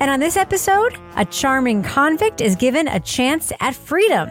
[0.00, 4.28] And on this episode, a charming convict is given a chance at freedom.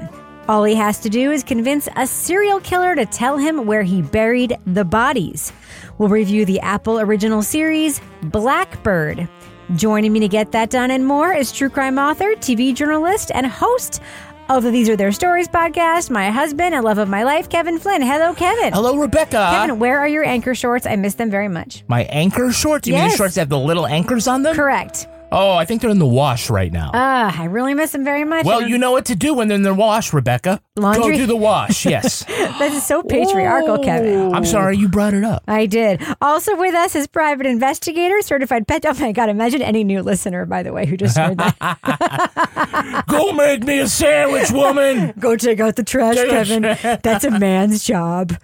[0.47, 4.03] All he has to do is convince a serial killer to tell him where he
[4.03, 5.51] buried the bodies.
[5.97, 9.27] We'll review the Apple original series, Blackbird.
[9.75, 13.47] Joining me to get that done and more is true crime author, TV journalist, and
[13.47, 14.01] host
[14.49, 17.79] of the These Are Their Stories podcast, my husband and love of my life, Kevin
[17.79, 18.03] Flynn.
[18.03, 18.71] Hello, Kevin.
[18.71, 19.49] Hello, Rebecca.
[19.51, 20.85] Kevin, where are your anchor shorts?
[20.85, 21.83] I miss them very much.
[21.87, 22.87] My anchor shorts?
[22.87, 23.13] You mean Yes.
[23.13, 24.55] the shorts that have the little anchors on them?
[24.55, 25.07] Correct.
[25.37, 26.91] Oh, I think they're in the wash right now.
[26.93, 28.45] Ah, I really miss them very much.
[28.45, 30.61] well, you know what to do when they're in the wash, Rebecca.
[30.77, 31.11] Laundry?
[31.11, 32.23] Go do the wash, yes.
[32.23, 34.33] that is so patriarchal, Kevin.
[34.33, 35.43] I'm sorry you brought it up.
[35.47, 36.01] I did.
[36.21, 38.85] Also with us is private investigator, certified pet.
[38.85, 39.29] Oh my God!
[39.29, 43.05] Imagine any new listener, by the way, who just heard that.
[43.07, 45.13] Go make me a sandwich, woman.
[45.19, 46.61] Go take out the trash, Kevin.
[47.03, 48.37] That's a man's job.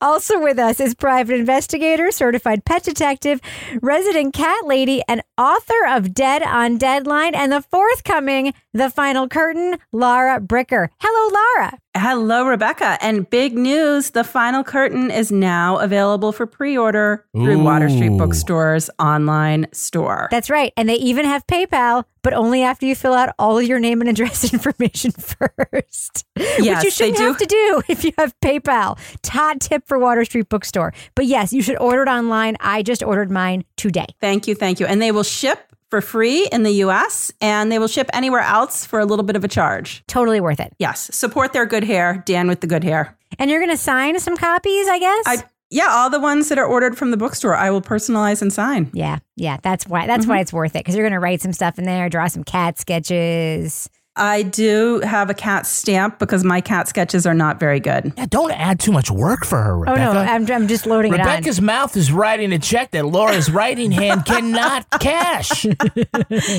[0.00, 3.40] also with us is private investigator, certified pet detective,
[3.82, 9.78] resident cat lady, and author of Dead on Deadline and the forthcoming The Final Curtain,
[9.92, 10.88] Laura Bricker.
[11.00, 11.78] Hello, Laura.
[11.96, 12.96] Hello, Rebecca.
[13.00, 18.16] And big news the final curtain is now available for pre order through Water Street
[18.16, 20.28] Bookstore's online store.
[20.30, 20.72] That's right.
[20.76, 24.08] And they even have PayPal, but only after you fill out all your name and
[24.08, 26.24] address information first.
[26.36, 27.24] Which you shouldn't do.
[27.24, 28.96] have to do if you have PayPal.
[29.22, 30.94] Todd tip for Water Street Bookstore.
[31.16, 32.56] But yes, you should order it online.
[32.60, 34.06] I just ordered mine today.
[34.20, 34.54] Thank you.
[34.54, 34.86] Thank you.
[34.86, 38.86] And they will ship for free in the US and they will ship anywhere else
[38.86, 40.02] for a little bit of a charge.
[40.06, 40.72] Totally worth it.
[40.78, 41.10] Yes.
[41.14, 43.16] Support their good hair, Dan with the good hair.
[43.38, 45.24] And you're going to sign some copies, I guess?
[45.26, 48.52] I yeah, all the ones that are ordered from the bookstore, I will personalize and
[48.52, 48.90] sign.
[48.92, 50.30] yeah, yeah, that's why that's Mm-hmm.
[50.32, 52.42] why it's worth it because you're going to write some stuff in there, draw some
[52.42, 53.88] cat sketches.
[54.20, 58.12] I do have a cat stamp because my cat sketches are not very good.
[58.18, 60.10] Yeah, don't add too much work for her, Rebecca.
[60.10, 61.18] Oh no, I'm, I'm just loading it.
[61.18, 65.66] Rebecca's mouth is writing a check that Laura's writing hand cannot cash.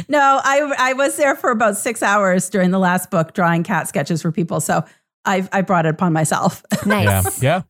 [0.09, 3.87] No, I I was there for about six hours during the last book drawing cat
[3.87, 4.59] sketches for people.
[4.59, 4.83] So
[5.25, 6.63] I've I brought it upon myself.
[6.71, 6.89] it on.
[6.89, 7.41] Nice.
[7.43, 7.61] yeah.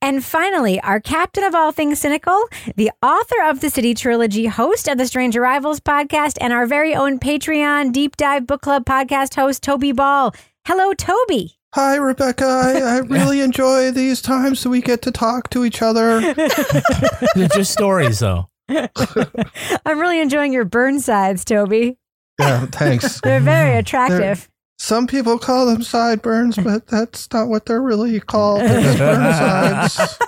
[0.00, 2.46] And finally, our captain of all things cynical,
[2.76, 6.94] the author of the City Trilogy, host of the Strange Arrivals podcast, and our very
[6.94, 10.34] own Patreon Deep Dive Book Club podcast host, Toby Ball.
[10.66, 11.56] Hello, Toby.
[11.74, 12.46] Hi, Rebecca.
[12.46, 16.20] I, I really enjoy these times that we get to talk to each other.
[17.34, 18.48] They're just stories, though.
[18.68, 21.98] I'm really enjoying your burn sides, Toby.
[22.38, 23.20] Yeah, thanks.
[23.20, 24.48] They're very attractive.
[24.78, 28.60] Some people call them sideburns, but that's not what they're really called.
[28.62, 29.32] They're just burn
[29.98, 30.18] sides.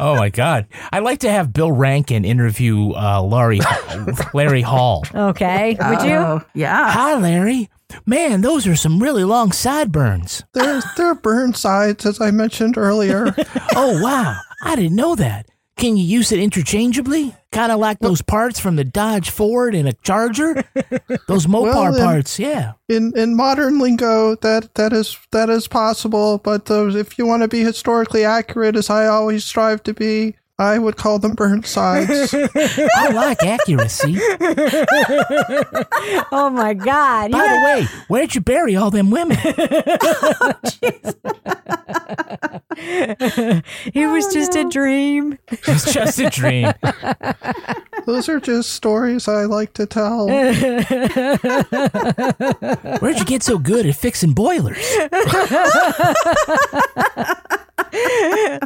[0.00, 0.66] Oh my God!
[0.92, 3.60] I'd like to have Bill Rankin interview uh, Larry
[4.32, 5.04] Larry Hall.
[5.14, 5.76] Okay.
[5.80, 6.14] Would you?
[6.14, 6.90] Oh, yeah.
[6.92, 7.70] Hi, Larry.
[8.06, 10.42] Man, those are some really long sideburns.
[10.52, 13.34] They're, they're burn sides, as I mentioned earlier.
[13.76, 14.36] Oh wow!
[14.62, 15.46] I didn't know that.
[15.76, 17.34] Can you use it interchangeably?
[17.50, 20.54] Kind of like those parts from the Dodge Ford and a Charger.
[21.28, 22.72] Those Mopar Well, then- parts, yeah.
[22.88, 26.38] In in modern lingo, that that is that is possible.
[26.38, 30.36] But uh, if you want to be historically accurate, as I always strive to be,
[30.58, 32.32] I would call them burn sides.
[32.96, 34.18] I like accuracy.
[36.36, 37.30] Oh my God.
[37.30, 39.38] By You the way, where'd you bury all them women?
[42.76, 45.38] Oh, it was oh, just a dream.
[45.48, 46.72] It was just a dream.
[48.06, 50.26] Those are just stories I like to tell.
[53.00, 54.76] Where'd you get so good at fixing boilers?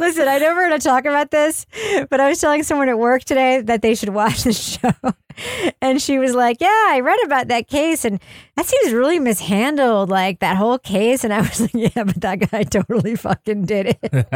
[0.01, 1.67] Listen, I never going to talk about this,
[2.11, 4.93] but I was telling someone at work today that they should watch the show.
[5.81, 8.21] And she was like, Yeah, I read about that case and
[8.57, 11.25] that seems really mishandled, like that whole case.
[11.25, 14.27] And I was like, Yeah, but that guy totally fucking did it.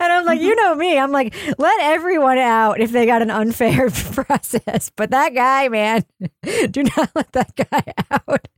[0.00, 0.98] And I'm like, You know me.
[0.98, 4.90] I'm like, Let everyone out if they got an unfair process.
[4.94, 6.04] But that guy, man,
[6.70, 8.48] do not let that guy out.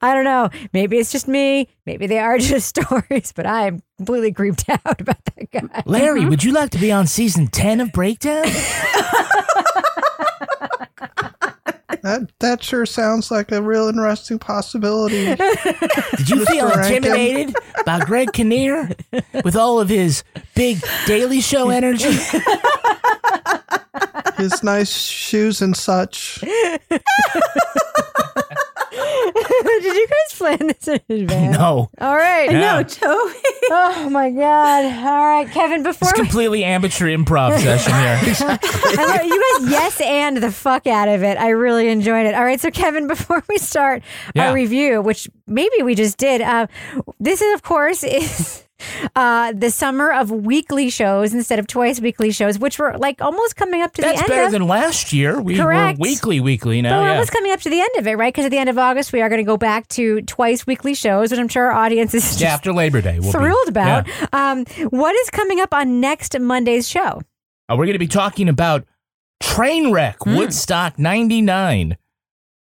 [0.00, 0.50] I don't know.
[0.72, 1.68] Maybe it's just me.
[1.86, 5.82] Maybe they are just stories, but I am completely creeped out about that guy.
[5.86, 6.30] Larry, mm-hmm.
[6.30, 8.44] would you like to be on season 10 of Breakdown?
[12.02, 15.36] That that sure sounds like a real interesting possibility.
[15.36, 16.76] Did you feel Mr.
[16.76, 16.96] Rankin.
[16.96, 17.54] intimidated
[17.86, 18.90] by Greg Kinnear
[19.44, 20.24] with all of his
[20.56, 22.18] big Daily Show energy?
[24.36, 26.42] His nice shoes and such.
[29.82, 31.56] Did you guys plan this in advance?
[31.58, 31.90] No.
[32.00, 32.50] All right.
[32.50, 32.60] Yeah.
[32.78, 33.38] No, Toby.
[33.74, 34.84] Oh my God.
[34.84, 38.18] All right, Kevin, before It's we, completely amateur improv session here.
[38.48, 41.38] I know, you guys yes and the fuck out of it.
[41.38, 42.34] I really enjoyed it.
[42.34, 44.02] All right, so Kevin, before we start
[44.34, 44.48] Yeah.
[44.48, 46.66] our review, which maybe we just did, uh,
[47.20, 48.61] this is of course is
[49.16, 53.56] uh, the summer of weekly shows instead of twice weekly shows, which were like almost
[53.56, 54.52] coming up to That's the end That's better of.
[54.52, 55.40] than last year.
[55.40, 55.98] We Correct.
[55.98, 57.00] were weekly, weekly but now.
[57.00, 57.12] we're Yeah.
[57.12, 58.32] almost coming up to the end of it, right?
[58.32, 60.94] Because at the end of August, we are going to go back to twice weekly
[60.94, 63.18] shows, which I'm sure our audience is just Yeah, after Labor Day.
[63.20, 64.06] We'll be- thrilled about.
[64.06, 64.26] Yeah.
[64.32, 67.22] Um, what is coming up on next Monday's show?
[67.68, 68.84] Uh, we're going to be talking about
[69.42, 70.36] Trainwreck Hmm.
[70.36, 71.96] Woodstock 99.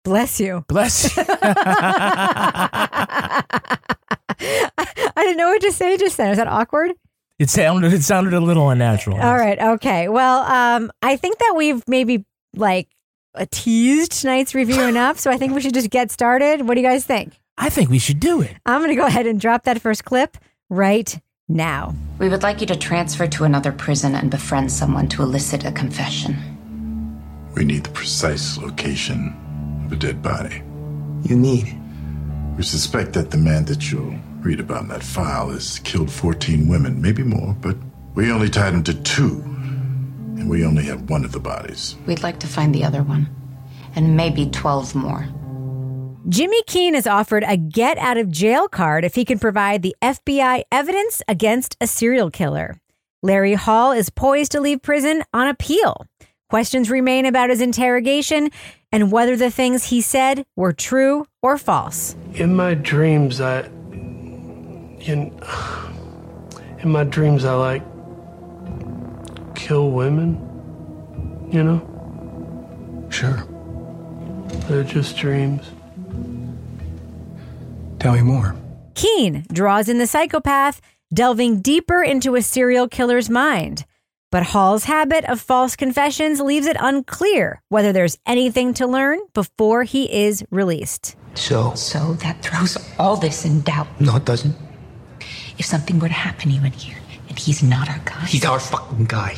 [0.03, 0.63] Bless you.
[0.67, 1.23] Bless you.
[4.77, 6.31] I didn't know what to say just then.
[6.31, 6.93] Is that awkward?
[7.39, 9.17] it sounded it sounded a little unnatural.
[9.17, 9.59] All right.
[9.59, 10.09] Okay.
[10.09, 12.25] Well, um, I think that we've maybe
[12.55, 12.89] like
[13.35, 16.67] uh, teased tonight's review enough, so I think we should just get started.
[16.67, 17.39] What do you guys think?
[17.57, 18.55] I think we should do it.
[18.65, 20.37] I'm going to go ahead and drop that first clip
[20.69, 21.95] right now.
[22.19, 25.71] We would like you to transfer to another prison and befriend someone to elicit a
[25.71, 26.35] confession.
[27.55, 30.61] We need the precise location of a dead body.
[31.23, 31.75] You need.
[32.57, 36.67] We suspect that the man that you'll read about in that file has killed 14
[36.67, 37.75] women, maybe more, but
[38.15, 39.41] we only tied him to two.
[40.37, 41.95] And we only have one of the bodies.
[42.05, 43.27] We'd like to find the other one,
[43.95, 45.27] and maybe 12 more.
[46.29, 49.95] Jimmy Keene is offered a get out of jail card if he can provide the
[50.01, 52.81] FBI evidence against a serial killer.
[53.23, 56.05] Larry Hall is poised to leave prison on appeal.
[56.49, 58.51] Questions remain about his interrogation
[58.91, 62.15] and whether the things he said were true or false.
[62.33, 63.69] In my dreams, I.
[65.07, 65.31] In,
[66.79, 67.83] in my dreams, I like.
[69.55, 70.37] kill women.
[71.51, 73.07] You know?
[73.09, 73.47] Sure.
[74.67, 75.63] They're just dreams.
[77.99, 78.55] Tell me more.
[78.95, 80.81] Keene draws in the psychopath,
[81.13, 83.85] delving deeper into a serial killer's mind.
[84.29, 89.83] But Hall's habit of false confessions leaves it unclear whether there's anything to learn before
[89.85, 91.15] he is released.
[91.35, 91.73] So?
[91.75, 93.87] So that throws all this in doubt.
[94.01, 94.53] No, it doesn't.
[95.57, 96.97] If something were to happen to you in here,
[97.29, 98.25] and he's not our guy.
[98.25, 99.35] He's our fucking guy.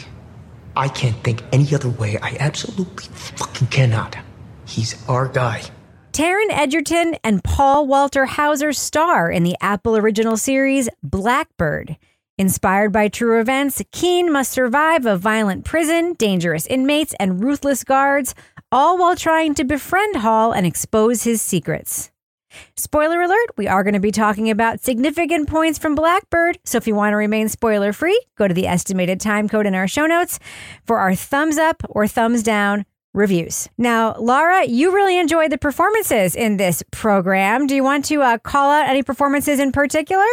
[0.75, 2.17] I can't think any other way.
[2.21, 4.17] I absolutely fucking cannot.
[4.65, 5.63] He's our guy.
[6.11, 11.97] Taron Egerton and Paul Walter Hauser star in the Apple original series Blackbird.
[12.37, 18.33] Inspired by true events, Keene must survive a violent prison, dangerous inmates, and ruthless guards,
[18.71, 22.11] all while trying to befriend Hall and expose his secrets.
[22.75, 26.87] Spoiler alert, we are going to be talking about significant points from Blackbird, so if
[26.87, 30.05] you want to remain spoiler free, go to the estimated time code in our show
[30.05, 30.39] notes
[30.85, 33.69] for our thumbs up or thumbs down reviews.
[33.77, 37.67] Now, Laura, you really enjoyed the performances in this program.
[37.67, 40.25] Do you want to uh, call out any performances in particular?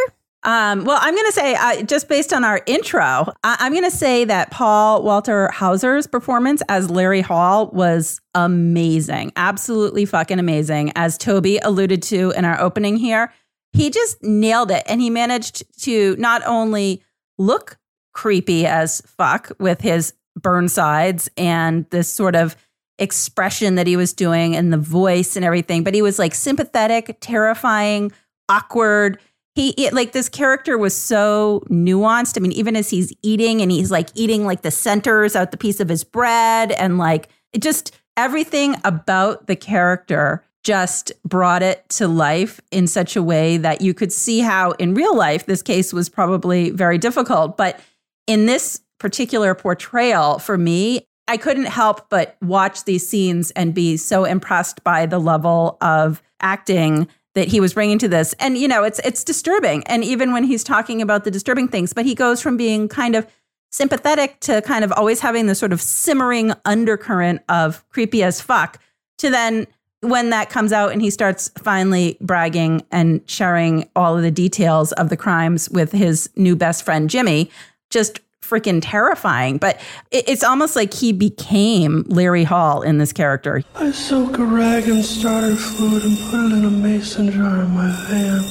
[0.46, 3.02] Um, well, I'm going to say, uh, just based on our intro,
[3.42, 9.32] I- I'm going to say that Paul Walter Hauser's performance as Larry Hall was amazing.
[9.34, 10.92] Absolutely fucking amazing.
[10.94, 13.32] As Toby alluded to in our opening here,
[13.72, 14.84] he just nailed it.
[14.86, 17.02] And he managed to not only
[17.38, 17.76] look
[18.14, 22.54] creepy as fuck with his burn sides and this sort of
[23.00, 27.18] expression that he was doing and the voice and everything, but he was like sympathetic,
[27.20, 28.12] terrifying,
[28.48, 29.18] awkward
[29.56, 32.36] he it, like this character was so nuanced.
[32.36, 35.56] I mean, even as he's eating and he's like eating like the centers out the
[35.56, 41.88] piece of his bread and like it just everything about the character just brought it
[41.88, 45.62] to life in such a way that you could see how in real life this
[45.62, 47.80] case was probably very difficult, but
[48.26, 53.96] in this particular portrayal for me I couldn't help but watch these scenes and be
[53.96, 58.34] so impressed by the level of acting that he was bringing to this.
[58.40, 59.84] And you know, it's it's disturbing.
[59.86, 63.14] And even when he's talking about the disturbing things, but he goes from being kind
[63.14, 63.26] of
[63.70, 68.80] sympathetic to kind of always having this sort of simmering undercurrent of creepy as fuck
[69.18, 69.66] to then
[70.00, 74.92] when that comes out and he starts finally bragging and sharing all of the details
[74.92, 77.50] of the crimes with his new best friend Jimmy,
[77.90, 79.58] just freaking terrifying.
[79.58, 83.62] But it's almost like he became Larry Hall in this character.
[83.74, 87.70] I soak a rag in starter fluid and put it in a mason jar in
[87.70, 88.44] my van.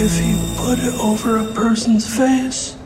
[0.00, 2.76] If you put it over a person's face,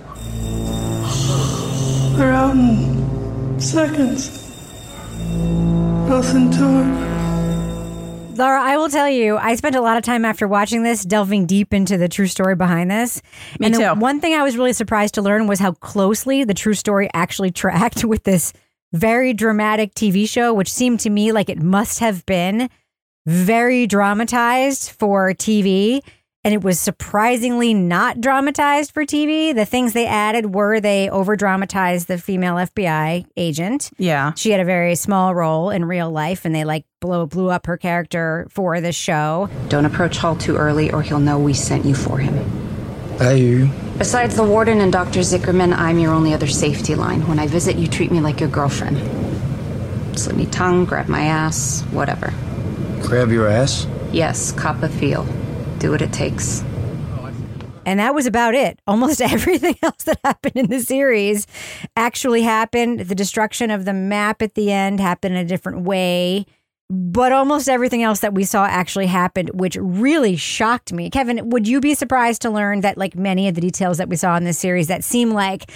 [2.16, 4.38] they're out in seconds.
[6.08, 7.21] Nothing to it.
[8.34, 11.44] Laura, I will tell you, I spent a lot of time after watching this delving
[11.44, 13.20] deep into the true story behind this.
[13.58, 13.94] Me and too.
[13.94, 17.50] one thing I was really surprised to learn was how closely the true story actually
[17.62, 18.54] tracked with this
[18.92, 22.70] very dramatic TV show, which seemed to me like it must have been
[23.26, 26.00] very dramatized for TV.
[26.44, 29.54] And it was surprisingly not dramatized for TV.
[29.54, 33.90] The things they added were they over dramatized the female FBI agent.
[33.96, 34.32] Yeah.
[34.34, 37.66] She had a very small role in real life and they like blow blew up
[37.66, 39.48] her character for the show.
[39.68, 42.34] Don't approach Hall too early or he'll know we sent you for him.
[43.20, 43.70] I hear you.
[43.98, 45.20] Besides the warden and Dr.
[45.20, 47.28] Zickerman, I'm your only other safety line.
[47.28, 48.98] When I visit, you treat me like your girlfriend.
[50.18, 52.34] Slit me tongue, grab my ass, whatever.
[53.00, 53.86] Grab your ass?
[54.10, 55.24] Yes, cop a feel.
[55.82, 56.62] Do what it takes.
[57.84, 58.78] And that was about it.
[58.86, 61.48] Almost everything else that happened in the series
[61.96, 63.00] actually happened.
[63.00, 66.46] The destruction of the map at the end happened in a different way.
[66.88, 71.10] But almost everything else that we saw actually happened, which really shocked me.
[71.10, 74.16] Kevin, would you be surprised to learn that, like many of the details that we
[74.16, 75.72] saw in this series, that seem like,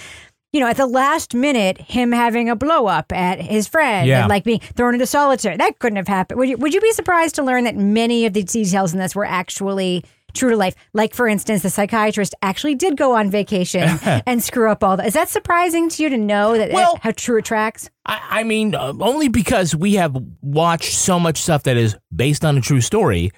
[0.53, 4.21] you know, at the last minute, him having a blow up at his friend Yeah.
[4.21, 6.39] and like being thrown into solitary, that couldn't have happened.
[6.39, 9.13] Would you, would you be surprised to learn that many of the details in this
[9.15, 10.73] were actually true to life?
[10.93, 13.83] Like, for instance, the psychiatrist actually did go on vacation
[14.25, 15.05] and screw up all that.
[15.07, 17.89] Is that surprising to you to know that Well- how true it tracks?
[18.05, 22.45] I, I mean, uh, only because we have watched so much stuff that is based
[22.45, 23.31] on a true story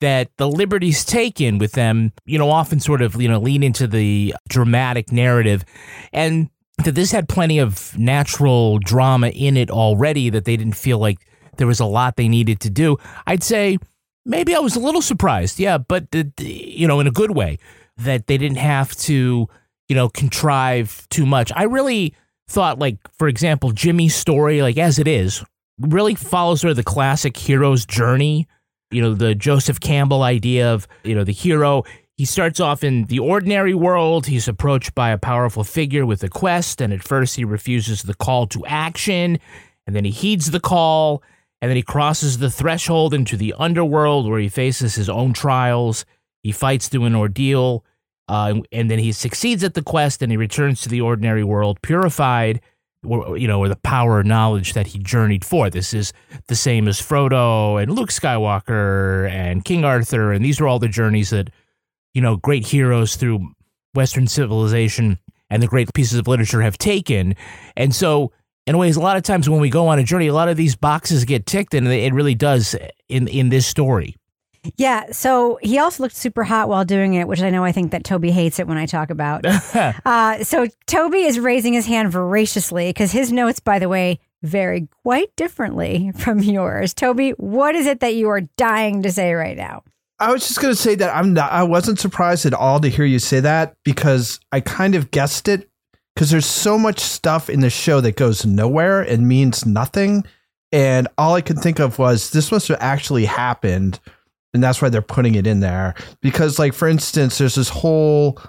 [0.00, 3.86] that the liberties taken with them, you know, often sort of, you know, lean into
[3.86, 5.64] the dramatic narrative.
[6.12, 6.50] And
[6.84, 11.18] that this had plenty of natural drama in it already, that they didn't feel like
[11.58, 12.96] there was a lot they needed to do.
[13.26, 13.78] I'd say
[14.24, 15.58] maybe I was a little surprised.
[15.60, 17.58] Yeah, but, the, the- you know, in a good way,
[17.98, 19.48] that they didn't have to,
[19.88, 21.52] you know, contrive too much.
[21.54, 22.14] I really
[22.48, 25.44] thought, like, for example, Jimmy's story, like as it is,
[25.78, 28.48] really follows sort of the classic hero's journey.
[28.90, 31.84] You know, the Joseph Campbell idea of, you know, the hero.
[32.22, 34.26] He starts off in the ordinary world.
[34.26, 38.14] He's approached by a powerful figure with a quest, and at first he refuses the
[38.14, 39.40] call to action,
[39.88, 41.20] and then he heeds the call,
[41.60, 46.04] and then he crosses the threshold into the underworld where he faces his own trials.
[46.44, 47.84] He fights through an ordeal,
[48.28, 51.82] uh, and then he succeeds at the quest, and he returns to the ordinary world
[51.82, 52.60] purified,
[53.02, 55.70] you know, or the power and knowledge that he journeyed for.
[55.70, 56.12] This is
[56.46, 60.86] the same as Frodo and Luke Skywalker and King Arthur, and these are all the
[60.86, 61.50] journeys that
[62.14, 63.52] you know great heroes through
[63.94, 65.18] Western civilization
[65.50, 67.34] and the great pieces of literature have taken.
[67.76, 68.32] And so,
[68.66, 70.56] in ways, a lot of times when we go on a journey, a lot of
[70.56, 72.74] these boxes get ticked, and it really does
[73.08, 74.16] in in this story.
[74.76, 75.10] Yeah.
[75.10, 78.04] So he also looked super hot while doing it, which I know I think that
[78.04, 79.44] Toby hates it when I talk about.
[80.04, 84.88] uh, so Toby is raising his hand voraciously because his notes, by the way, vary
[85.02, 86.94] quite differently from yours.
[86.94, 89.82] Toby, what is it that you are dying to say right now?
[90.22, 91.50] I was just gonna say that I'm not.
[91.50, 95.48] I wasn't surprised at all to hear you say that because I kind of guessed
[95.48, 95.68] it
[96.14, 100.22] because there's so much stuff in the show that goes nowhere and means nothing,
[100.70, 103.98] and all I could think of was this must have actually happened,
[104.54, 105.96] and that's why they're putting it in there.
[106.20, 108.40] Because, like for instance, there's this whole.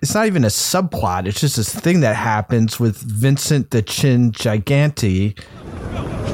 [0.00, 1.26] It's not even a subplot.
[1.26, 5.36] It's just this thing that happens with Vincent the Chin Gigante.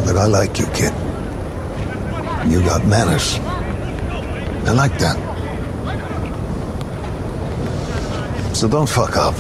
[0.05, 0.93] But I like you, kid.
[2.47, 3.39] You got manners.
[4.65, 5.17] I like that.
[8.55, 9.35] So don't fuck up.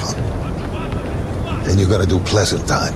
[1.68, 2.92] And you gotta do pleasant time.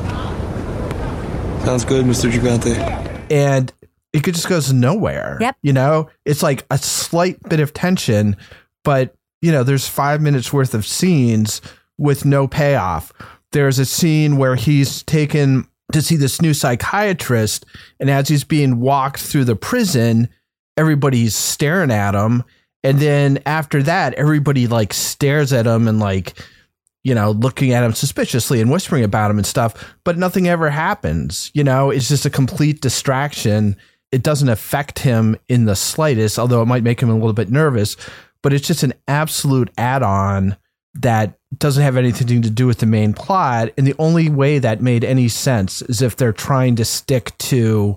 [1.64, 2.30] Sounds good, Mr.
[2.30, 2.76] Gigante.
[3.30, 3.72] and
[4.12, 5.36] it could- just goes nowhere.
[5.40, 5.56] Yep.
[5.62, 8.36] You know, it's like a slight bit of tension,
[8.84, 11.60] but you know, there's five minutes worth of scenes
[11.98, 13.12] with no payoff.
[13.52, 17.64] There's a scene where he's taken to see this new psychiatrist,
[18.00, 20.28] and as he's being walked through the prison,
[20.76, 22.44] everybody's staring at him.
[22.82, 26.38] And then after that, everybody like stares at him and like,
[27.02, 30.70] you know, looking at him suspiciously and whispering about him and stuff, but nothing ever
[30.70, 31.50] happens.
[31.54, 33.76] You know, it's just a complete distraction.
[34.12, 37.50] It doesn't affect him in the slightest, although it might make him a little bit
[37.50, 37.96] nervous,
[38.42, 40.56] but it's just an absolute add on
[40.94, 43.70] that doesn't have anything to do with the main plot.
[43.76, 47.96] And the only way that made any sense is if they're trying to stick to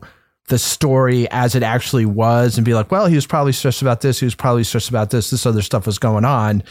[0.49, 4.01] the story as it actually was and be like, well, he was probably stressed about
[4.01, 4.19] this.
[4.19, 5.29] He was probably stressed about this.
[5.29, 6.63] This other stuff was going on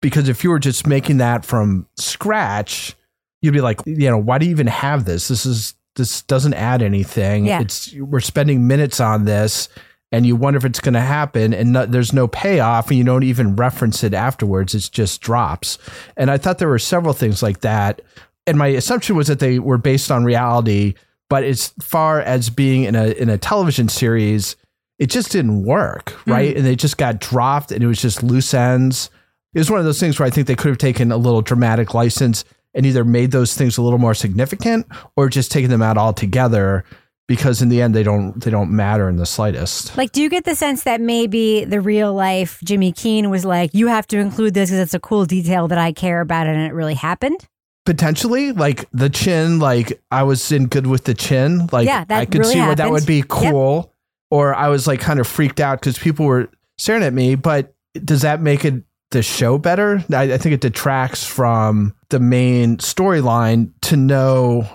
[0.00, 2.94] because if you were just making that from scratch,
[3.42, 5.28] you'd be like, you know, why do you even have this?
[5.28, 7.46] This is this doesn't add anything.
[7.46, 7.62] Yeah.
[7.62, 9.68] It's we're spending minutes on this,
[10.12, 13.04] and you wonder if it's going to happen, and no, there's no payoff, and you
[13.04, 14.74] don't even reference it afterwards.
[14.74, 15.78] It just drops.
[16.16, 18.02] And I thought there were several things like that,
[18.46, 20.94] and my assumption was that they were based on reality.
[21.28, 24.56] But as far as being in a in a television series,
[24.98, 26.30] it just didn't work, hmm.
[26.30, 26.56] right?
[26.56, 29.10] And they just got dropped, and it was just loose ends
[29.56, 31.40] it was one of those things where I think they could have taken a little
[31.40, 35.80] dramatic license and either made those things a little more significant or just taken them
[35.80, 36.84] out altogether
[37.26, 39.96] because in the end they don't they don't matter in the slightest.
[39.96, 43.72] Like, do you get the sense that maybe the real life Jimmy Keene was like,
[43.72, 46.60] you have to include this because it's a cool detail that I care about and
[46.60, 47.48] it really happened?
[47.86, 51.68] Potentially, like the chin, like I was in good with the chin.
[51.72, 53.28] Like Yeah, that I could really see where that would be Yep.
[53.28, 53.92] cool.
[54.30, 57.36] Or I was like kind of freaked out because people were staring at me.
[57.36, 57.74] But
[58.04, 60.04] does that make it the show better?
[60.12, 64.68] I, I think it detracts from the main storyline to know.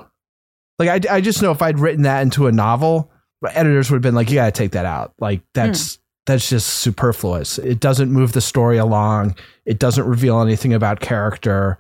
[0.80, 3.12] Like I, I just know if I'd written that into a novel,
[3.46, 5.46] editors would have been like, "You got to take that out." Like hmm.
[5.54, 7.58] that's that's just superfluous.
[7.58, 9.36] It doesn't move the story along.
[9.66, 11.78] It doesn't reveal anything about character.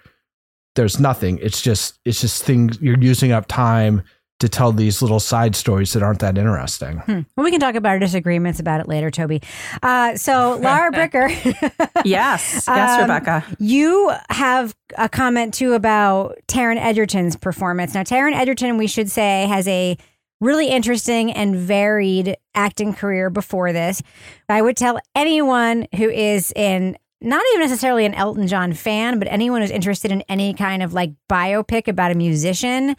[0.76, 1.38] There's nothing.
[1.42, 4.04] It's just it's just things you're using up time
[4.40, 6.98] to tell these little side stories that aren't that interesting.
[6.98, 7.20] Hmm.
[7.38, 9.40] Well, we can talk about our disagreements about it later, Toby.
[9.84, 11.30] Uh, so, Laura Bricker.
[12.06, 12.64] yes.
[12.68, 13.46] Yes, Um, Rebecca.
[13.60, 17.94] You have a comment too about Taron Egerton's performance.
[17.94, 19.96] Now, Taron Egerton, we should say, has a
[20.40, 24.02] really interesting and varied acting career before this.
[24.50, 29.28] I would tell anyone who is in not even necessarily an Elton John fan, but
[29.30, 32.96] anyone who's interested in any kind of like biopic about a musician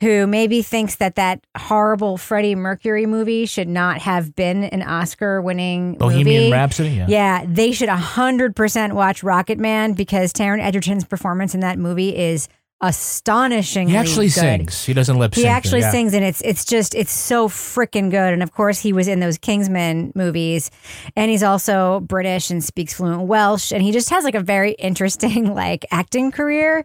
[0.00, 5.42] who maybe thinks that that horrible Freddie Mercury movie should not have been an Oscar
[5.42, 6.52] winning Bohemian movie.
[6.52, 7.06] Rhapsody, yeah.
[7.08, 12.48] Yeah, they should 100% watch Rocket Man because Taron Egerton's performance in that movie is
[12.80, 14.34] astonishingly He actually good.
[14.34, 14.84] sings.
[14.84, 15.44] He doesn't lip sync.
[15.44, 15.90] He actually yeah.
[15.90, 18.32] sings, and it's it's just it's so freaking good.
[18.32, 20.70] And of course, he was in those Kingsman movies,
[21.16, 24.72] and he's also British and speaks fluent Welsh, and he just has like a very
[24.72, 26.84] interesting like acting career.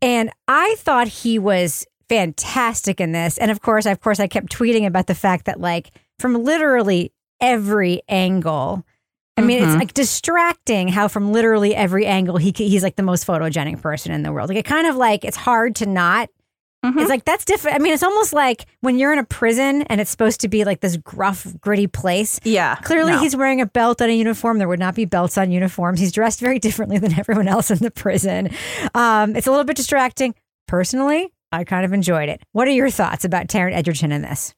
[0.00, 3.38] And I thought he was fantastic in this.
[3.38, 7.12] And of course, of course, I kept tweeting about the fact that like from literally
[7.40, 8.84] every angle.
[9.36, 9.78] I mean, it's Mhm.
[9.80, 14.22] like distracting how from literally every angle he he's like the most photogenic person in
[14.22, 14.48] the world.
[14.48, 16.28] Like it kind of like it's hard to not
[16.86, 17.76] it's like that's different.
[17.76, 20.64] I mean, it's almost like when you're in a prison and it's supposed to be
[20.66, 22.38] like this gruff, gritty place.
[22.44, 22.74] Yeah.
[22.76, 23.20] Clearly, no.
[23.20, 24.58] he's wearing a belt on a uniform.
[24.58, 25.98] There would not be belts on uniforms.
[25.98, 28.50] He's dressed very differently than everyone else in the prison.
[28.94, 30.34] Um, it's a little bit distracting.
[30.68, 32.42] Personally, I kind of enjoyed it.
[32.52, 34.54] What are your thoughts about Taron Egerton in this?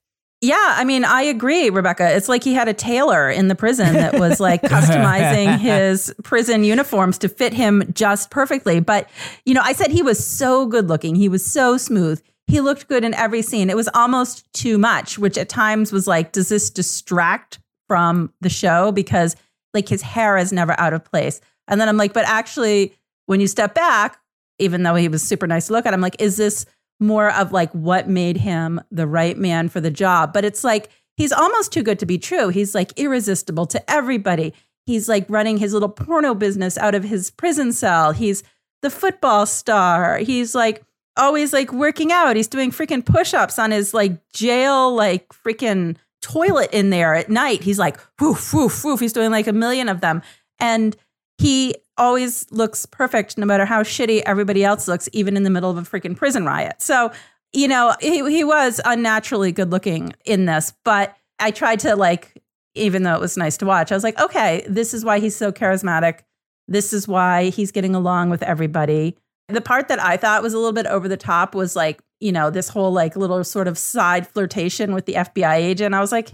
[0.46, 2.14] Yeah, I mean, I agree, Rebecca.
[2.14, 6.62] It's like he had a tailor in the prison that was like customizing his prison
[6.62, 8.78] uniforms to fit him just perfectly.
[8.78, 9.11] But,
[9.44, 11.16] you know, I said he was so good looking.
[11.16, 12.22] He was so smooth.
[12.46, 13.68] He looked good in every scene.
[13.70, 18.48] It was almost too much, which at times was like, does this distract from the
[18.48, 18.92] show?
[18.92, 19.35] Because
[19.74, 21.40] like his hair is never out of place.
[21.66, 22.94] And then I'm like, but actually,
[23.26, 24.20] when you step back,
[24.61, 26.66] even though he was super nice to look at, I'm like, is this
[27.00, 30.32] more of like what made him the right man for the job?
[30.32, 32.48] But it's like he's almost too good to be true.
[32.48, 34.54] He's like irresistible to everybody.
[34.85, 38.12] He's like running his little porno business out of his prison cell.
[38.12, 38.42] He's
[38.82, 40.18] the football star.
[40.18, 40.82] He's like
[41.16, 42.37] always like working out.
[42.37, 47.62] He's doing freaking push-ups on his like jail like freaking toilet in there at night.
[47.62, 49.00] He's like woof woof woof.
[49.00, 50.22] He's doing like a million of them.
[50.59, 50.96] And
[51.38, 55.70] he always looks perfect no matter how shitty everybody else looks, even in the middle
[55.70, 56.80] of a freaking prison riot.
[56.80, 57.12] So,
[57.52, 62.42] you know, he, he was unnaturally good looking in this, but I tried to like,
[62.74, 65.37] even though it was nice to watch, I was like, okay, this is why he's
[65.37, 66.20] so charismatic.
[66.68, 69.16] This is why he's getting along with everybody.
[69.48, 72.32] The part that I thought was a little bit over the top was like, you
[72.32, 75.94] know, this whole like little sort of side flirtation with the FBI agent.
[75.94, 76.30] I was like,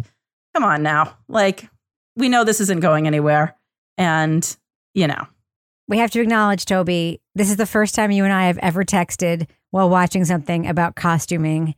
[0.55, 1.17] come on now.
[1.29, 1.69] Like,
[2.17, 3.57] we know this isn't going anywhere.
[3.99, 4.57] And,
[4.95, 5.27] you know,
[5.89, 8.85] We have to acknowledge, Toby, this is the first time you and I have ever
[8.85, 11.75] texted while watching something about costuming.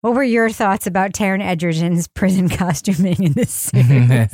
[0.00, 4.28] What were your thoughts about Taron Egerton's prison costuming in this series?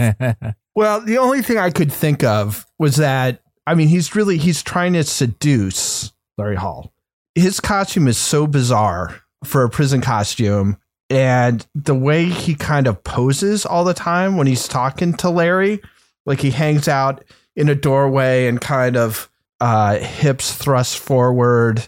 [0.79, 4.63] Well, the only thing I could think of was that I mean he's really he's
[4.63, 6.93] trying to seduce Larry Hall.
[7.35, 10.77] His costume is so bizarre for a prison costume.
[11.11, 15.83] And the way he kind of poses all the time when he's talking to Larry,
[16.27, 17.25] like he hangs out
[17.59, 19.29] in a doorway and kind of
[19.61, 21.87] uh, hips thrust forward,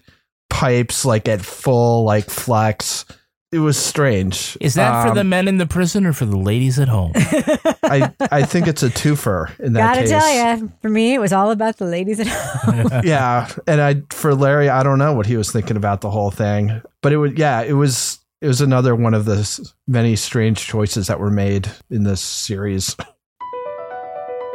[0.50, 3.04] pipes like at full like flex.
[3.52, 4.56] It was strange.
[4.60, 7.12] Is that for Um, the men in the prison or for the ladies at home?
[7.82, 10.10] I I think it's a twofer in that Gotta case.
[10.10, 12.88] tell you, for me, it was all about the ladies at home.
[13.04, 16.30] yeah, and I for Larry, I don't know what he was thinking about the whole
[16.30, 20.66] thing, but it was yeah, it was it was another one of the many strange
[20.66, 22.94] choices that were made in this series.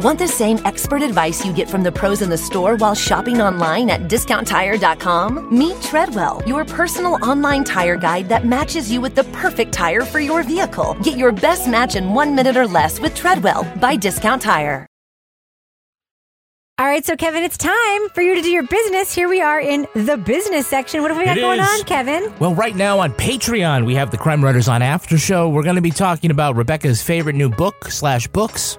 [0.00, 3.40] Want the same expert advice you get from the pros in the store while shopping
[3.42, 5.56] online at discounttire.com?
[5.56, 10.18] Meet Treadwell, your personal online tire guide that matches you with the perfect tire for
[10.18, 10.94] your vehicle.
[11.02, 14.86] Get your best match in one minute or less with Treadwell by Discount Tire.
[16.78, 19.14] All right, so Kevin, it's time for you to do your business.
[19.14, 21.02] Here we are in the business section.
[21.02, 21.68] What have we got It going is.
[21.68, 22.32] on, Kevin?
[22.40, 25.50] Well, right now on Patreon, we have the Crime Writers on After Show.
[25.50, 28.78] We're going to be talking about Rebecca's favorite new book slash books,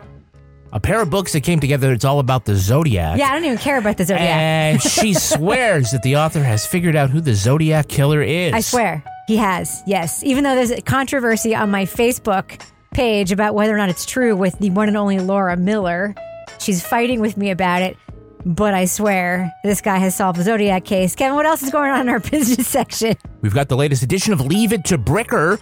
[0.73, 1.91] a pair of books that came together.
[1.93, 3.19] It's all about the Zodiac.
[3.19, 4.27] Yeah, I don't even care about the Zodiac.
[4.27, 8.53] And she swears that the author has figured out who the Zodiac killer is.
[8.53, 9.83] I swear he has.
[9.85, 12.59] Yes, even though there's a controversy on my Facebook
[12.91, 16.15] page about whether or not it's true with the one and only Laura Miller.
[16.59, 17.95] She's fighting with me about it,
[18.43, 21.15] but I swear this guy has solved the Zodiac case.
[21.15, 23.15] Kevin, what else is going on in our business section?
[23.41, 25.59] We've got the latest edition of Leave It to Bricker.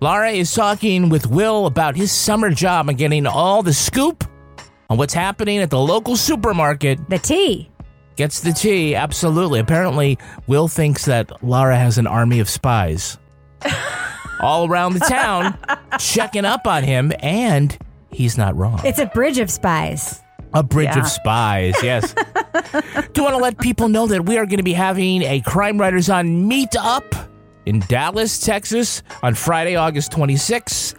[0.00, 4.24] Laura is talking with Will about his summer job and getting all the scoop
[4.90, 6.98] on what's happening at the local supermarket.
[7.08, 7.70] The tea.
[8.16, 9.58] Gets the tea, absolutely.
[9.60, 13.18] Apparently, Will thinks that Lara has an army of spies
[14.40, 15.58] all around the town
[15.98, 17.76] checking up on him, and
[18.10, 18.80] he's not wrong.
[18.84, 20.20] It's a bridge of spies.
[20.52, 21.00] A bridge Yeah.
[21.00, 22.14] of spies, yes.
[22.72, 22.80] Do
[23.16, 25.80] you want to let people know that we are going to be having a Crime
[25.80, 27.28] Writers on Meetup
[27.66, 30.94] in Dallas, Texas on Friday, August 26th.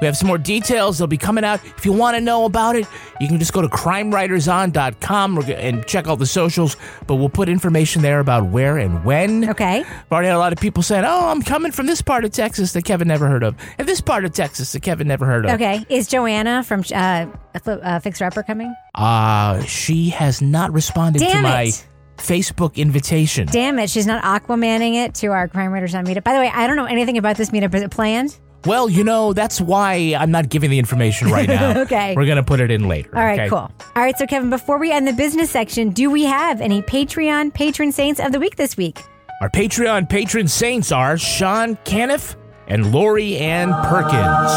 [0.00, 0.98] We have some more details.
[0.98, 1.60] They'll be coming out.
[1.76, 2.86] If you want to know about it,
[3.20, 8.00] you can just go to crimewriterson.com and check out the socials, but we'll put information
[8.02, 9.50] there about where and when.
[9.50, 9.80] Okay.
[9.80, 12.30] I've already had a lot of people saying, oh, I'm coming from this part of
[12.30, 15.44] Texas that Kevin never heard of, and this part of Texas that Kevin never heard
[15.44, 15.52] of.
[15.52, 17.26] Okay, is Joanna from uh,
[17.66, 18.74] uh, Fixer Upper coming?
[18.94, 21.86] Uh, she has not responded to Damn my it.
[22.20, 23.46] Facebook invitation.
[23.46, 26.24] Damn it, she's not Aquamanning it to our Crime Writers on Meetup.
[26.24, 27.74] By the way, I don't know anything about this meetup.
[27.74, 28.38] Is it planned?
[28.66, 31.80] Well, you know, that's why I'm not giving the information right now.
[31.82, 32.14] Okay.
[32.14, 33.16] We're going to put it in later.
[33.16, 33.48] All right, okay?
[33.48, 33.58] cool.
[33.58, 37.54] All right, so Kevin, before we end the business section, do we have any Patreon
[37.54, 39.00] patron saints of the week this week?
[39.40, 44.52] Our Patreon patron saints are Sean Caniff and Lori Ann Perkins.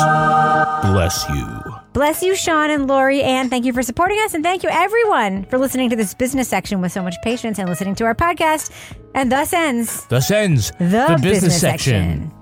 [0.92, 1.63] Bless you.
[1.94, 5.46] Bless you, Sean and Lori, and thank you for supporting us, and thank you everyone
[5.46, 8.72] for listening to this business section with so much patience and listening to our podcast.
[9.14, 12.34] And thus ends Thus ends the, business, section.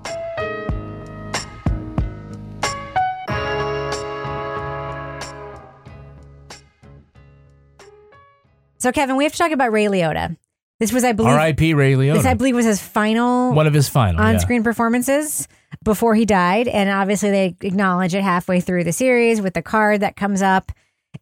[8.78, 10.36] So, Kevin, we have to talk about Ray Liotta.
[10.82, 11.74] This was, I believe, R.I.P.
[11.74, 12.14] Ray Liotta.
[12.14, 14.20] This, I believe, was his final One of his final.
[14.20, 15.46] on-screen performances
[15.84, 20.00] before he died, and obviously they acknowledge it halfway through the series with the card
[20.00, 20.72] that comes up.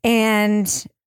[0.03, 0.65] And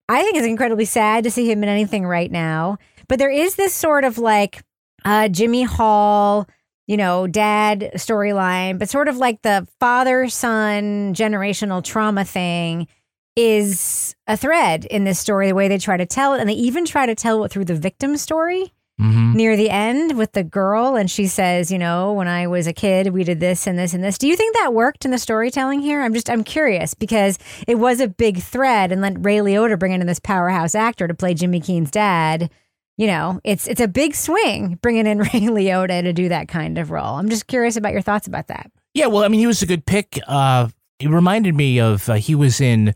[0.08, 2.78] I think it's incredibly sad to see him in anything right now.
[3.08, 4.62] But there is this sort of like
[5.04, 6.48] uh, Jimmy Hall,
[6.86, 12.88] you know, dad storyline, but sort of like the father son generational trauma thing
[13.36, 16.40] is a thread in this story, the way they try to tell it.
[16.42, 19.34] And they even try to tell it through the victim story Mm-hmm.
[19.34, 20.96] near the end with the girl.
[20.96, 23.96] And she says, you know, when I was a kid, we did this and this
[23.96, 24.20] and this.
[24.20, 26.04] Do you think that worked in the storytelling here?
[26.04, 28.92] I'm just, I'm curious because it was a big thread.
[28.92, 32.52] And then Ray Liotta bringing in this powerhouse actor to play Jimmy Keene's dad.
[32.96, 36.78] You know, it's it's a big swing bringing in Ray Liotta to do that kind
[36.78, 37.16] of role.
[37.16, 38.72] I'm just curious about your thoughts about that.
[38.94, 40.20] Yeah, well, I mean, he was a good pick.
[40.28, 40.68] Uh,
[41.00, 42.94] it reminded me of uh, he was in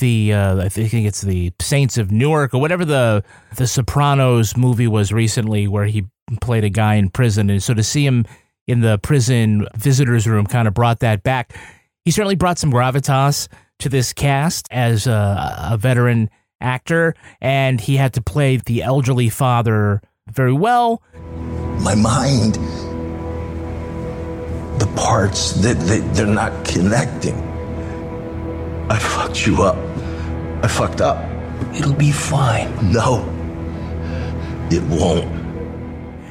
[0.00, 3.22] the uh, I think it's the Saints of Newark or whatever the
[3.56, 6.06] the Sopranos movie was recently, where he
[6.40, 8.24] played a guy in prison, and so to see him
[8.66, 11.56] in the prison visitors room kind of brought that back.
[12.04, 13.48] He certainly brought some gravitas
[13.80, 19.28] to this cast as a, a veteran actor, and he had to play the elderly
[19.28, 21.02] father very well.
[21.82, 22.54] My mind,
[24.80, 27.34] the parts that they, they're not connecting.
[28.90, 29.89] I fucked you up.
[30.62, 31.24] I fucked up.
[31.74, 32.92] It'll be fine.
[32.92, 33.20] No,
[34.70, 35.40] it won't.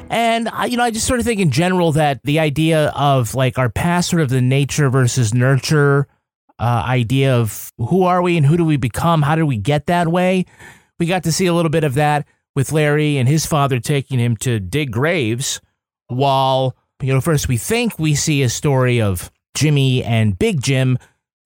[0.10, 3.36] And I, you know, I just sort of think in general that the idea of
[3.36, 6.08] like our past, sort of the nature versus nurture
[6.58, 9.22] uh, idea of who are we and who do we become?
[9.22, 10.46] How do we get that way?
[11.00, 14.20] We got to see a little bit of that with Larry and his father taking
[14.20, 15.62] him to dig graves,
[16.08, 20.98] while you know, first we think we see a story of Jimmy and Big Jim.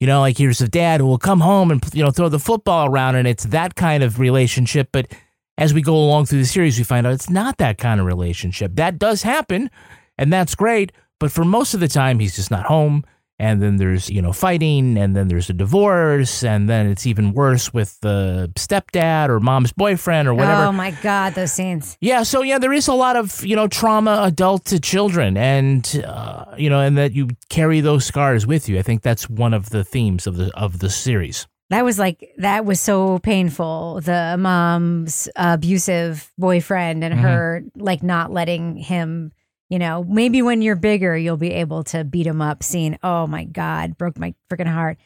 [0.04, 2.38] You know, like here's a dad who will come home and you know throw the
[2.38, 5.10] football around, and it's that kind of relationship, but
[5.58, 8.06] as we go along through the series, we find out it's not that kind of
[8.06, 8.74] relationship.
[8.76, 9.70] That does happen,
[10.18, 10.92] and that's great.
[11.22, 13.06] But for most of the time, he's just not home.
[13.44, 17.34] And then there's, you know, fighting, and then there's a divorce, and then it's even
[17.34, 20.64] worse with the stepdad or mom's boyfriend or whatever.
[20.64, 21.98] Oh my God, those scenes.
[22.00, 25.84] Yeah, so yeah, there is a lot of you know trauma, adult to children, and
[26.08, 28.80] uh, you know, and that you carry those scars with you.
[28.80, 31.46] I think that's one of the themes of the of the series.
[31.70, 34.00] That was like that was so painful.
[34.02, 37.22] The mom's abusive boyfriend and Mhm.
[37.22, 39.32] her like not letting him,
[39.74, 42.96] you know, maybe when you're bigger you'll be able to beat him up scene.
[43.02, 45.00] Oh my god, broke my freaking heart.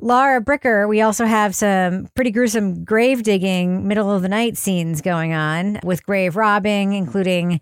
[0.00, 5.00] Laura Bricker, we also have some pretty gruesome grave digging, middle of the night scenes
[5.00, 7.60] going on with grave robbing, including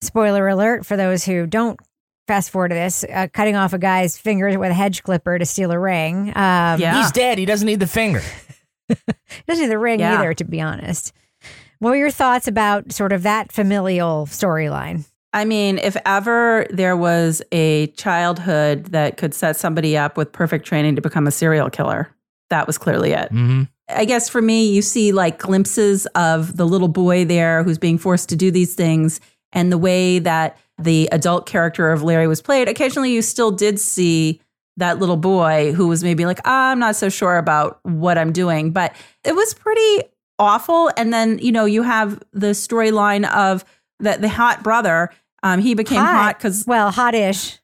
[0.00, 1.80] spoiler alert for those who don't
[2.28, 5.44] fast forward to this, uh, cutting off a guy's finger with a hedge clipper to
[5.44, 6.30] steal a ring.
[6.36, 7.36] Um, He's dead.
[7.36, 8.22] He doesn't need the finger.
[8.88, 8.94] he
[9.48, 10.20] doesn't need the ring Yeah.
[10.20, 11.12] either, to be honest.
[11.80, 15.06] What were your thoughts about sort of that familial storyline?
[15.32, 20.66] I mean, if ever there was a childhood that could set somebody up with perfect
[20.66, 22.08] training to become a serial killer,
[22.50, 23.32] that was clearly it.
[23.32, 23.62] Mm-hmm.
[23.88, 27.98] I guess for me, you see like glimpses of the little boy there who's being
[27.98, 29.20] forced to do these things
[29.52, 32.68] and the way that the adult character of Larry was played.
[32.68, 34.40] Occasionally, you still did see
[34.76, 38.32] that little boy who was maybe like, "Ah, I'm not so sure about what I'm
[38.32, 40.02] doing, but it was pretty
[40.38, 40.90] awful.
[40.96, 43.64] And then, you know, you have the storyline of
[44.00, 45.10] the, the hot brother.
[45.42, 47.58] Um, he became hot because, well, hot-ish.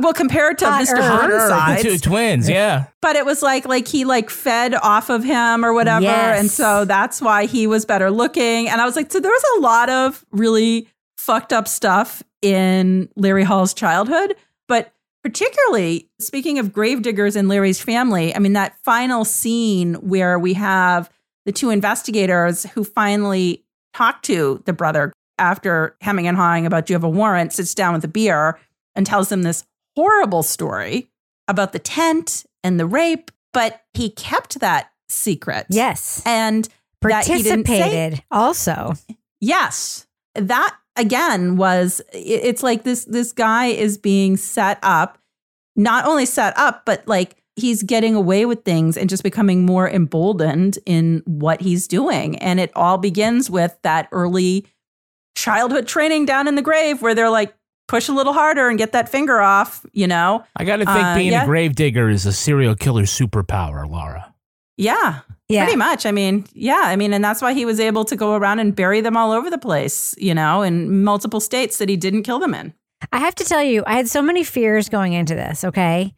[0.00, 0.92] well, compared to Hotter.
[0.94, 1.20] Mr.
[1.28, 2.86] Burnside, The two twins, yeah.
[3.02, 6.40] but it was like like he like fed off of him or whatever Yes.
[6.40, 9.44] and so that's why he was better looking and i was like so there was
[9.58, 14.34] a lot of really fucked up stuff in larry hall's childhood
[14.68, 14.92] but
[15.22, 21.10] particularly speaking of gravediggers in larry's family i mean that final scene where we have
[21.44, 26.92] the two investigators who finally talk to the brother after hemming and hawing about do
[26.92, 28.58] you have a warrant sits down with a beer
[28.94, 29.64] and tells them this
[29.96, 31.10] horrible story
[31.48, 35.66] about the tent and the rape, but he kept that secret.
[35.68, 36.22] Yes.
[36.24, 36.68] And
[37.02, 38.94] that he didn't say- Participated also.
[39.40, 40.06] Yes.
[40.34, 45.18] That again was it's like this this guy is being set up,
[45.76, 49.88] not only set up, but like he's getting away with things and just becoming more
[49.88, 52.36] emboldened in what he's doing.
[52.38, 54.66] And it all begins with that early
[55.34, 57.54] childhood training down in the grave where they're like,
[57.86, 60.42] push a little harder and get that finger off, you know?
[60.56, 61.42] I got to think Uh, being yeah.
[61.42, 64.32] a gravedigger is a serial killer superpower, Laura.
[64.76, 65.20] Yeah.
[65.48, 65.64] Yeah.
[65.64, 66.06] Pretty much.
[66.06, 66.82] I mean, yeah.
[66.84, 69.32] I mean, and that's why he was able to go around and bury them all
[69.32, 72.72] over the place, you know, in multiple states that he didn't kill them in.
[73.12, 76.14] I have to tell you, I had so many fears going into this, okay?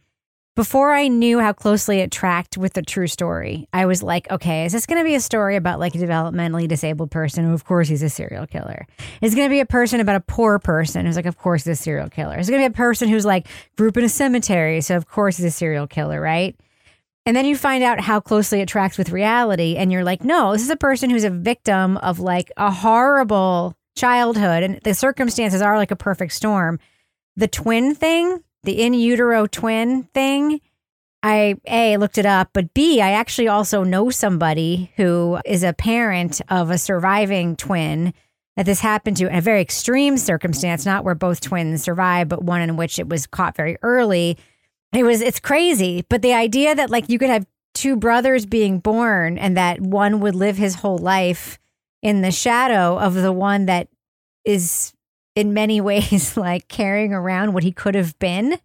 [0.57, 4.65] Before I knew how closely it tracked with the true story, I was like, okay,
[4.65, 7.67] is this going to be a story about like a developmentally disabled person who, of
[7.67, 8.87] course, he's a serial killer?
[9.21, 11.65] Is it going to be a person about a poor person who's like, of course,
[11.65, 12.39] he's a serial killer?
[12.39, 14.97] Is it going to be a person who's like, grew up in a cemetery, so
[14.97, 16.59] of course he's a serial killer, right?
[17.27, 20.53] And then you find out how closely it tracks with reality, and you're like, no,
[20.53, 25.61] this is a person who's a victim of like a horrible childhood, and the circumstances
[25.61, 26.79] are like a perfect storm.
[27.37, 30.61] The twin thing, the in utero twin thing,
[31.23, 35.73] I A looked it up, but B, I actually also know somebody who is a
[35.73, 38.13] parent of a surviving twin
[38.57, 42.45] that this happened to in a very extreme circumstance, not where both twins survived, but
[42.45, 44.39] one in which it was caught very early.
[44.93, 48.79] It was it's crazy, but the idea that like you could have two brothers being
[48.79, 51.59] born and that one would live his whole life
[52.03, 53.89] in the shadow of the one that
[54.45, 54.95] is
[55.37, 58.59] in many ways like carrying around what he could have been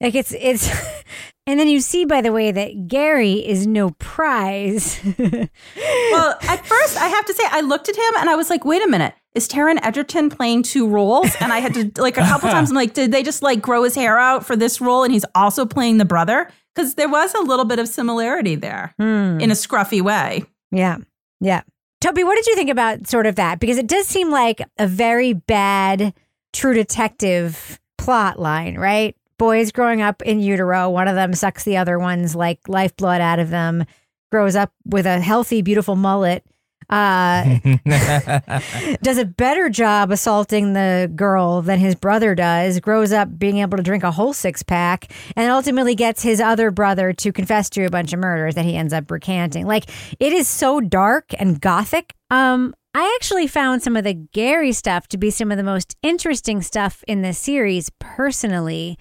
[0.00, 0.68] Like it's it's
[1.46, 4.98] and then you see by the way that Gary is no prize.
[5.18, 8.64] well, at first I have to say I looked at him and I was like,
[8.64, 9.14] wait a minute.
[9.34, 11.34] Is Taron Egerton playing two roles?
[11.40, 13.82] And I had to like a couple times I'm like, did they just like grow
[13.84, 16.50] his hair out for this role and he's also playing the brother?
[16.74, 19.38] Because there was a little bit of similarity there Hmm.
[19.40, 20.44] in a scruffy way.
[20.70, 20.98] Yeah.
[21.40, 21.62] Yeah.
[22.02, 23.60] Toby, what did you think about sort of that?
[23.60, 26.12] Because it does seem like a very bad
[26.52, 29.16] true detective plot line, right?
[29.38, 33.38] Boys growing up in utero, one of them sucks the other one's like lifeblood out
[33.38, 33.84] of them,
[34.32, 36.44] grows up with a healthy, beautiful mullet.
[36.90, 37.58] Uh,
[39.02, 43.76] does a better job assaulting the girl than his brother does, grows up being able
[43.76, 47.84] to drink a whole six pack, and ultimately gets his other brother to confess to
[47.84, 49.66] a bunch of murders that he ends up recanting.
[49.66, 52.14] Like it is so dark and gothic.
[52.30, 55.96] Um, I actually found some of the Gary stuff to be some of the most
[56.02, 58.98] interesting stuff in this series personally.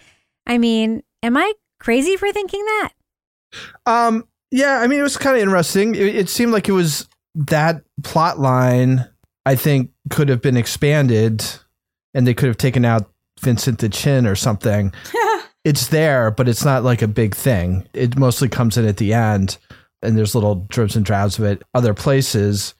[0.47, 2.91] I mean, am I crazy for thinking that?
[3.85, 5.95] Um, yeah, I mean, it was kind of interesting.
[5.95, 9.07] It, it seemed like it was that plot line.
[9.43, 11.43] I think could have been expanded,
[12.13, 14.93] and they could have taken out Vincent the Chin or something.
[15.63, 17.87] it's there, but it's not like a big thing.
[17.93, 19.57] It mostly comes in at the end,
[20.01, 22.73] and there's little dribs and drabs of it other places.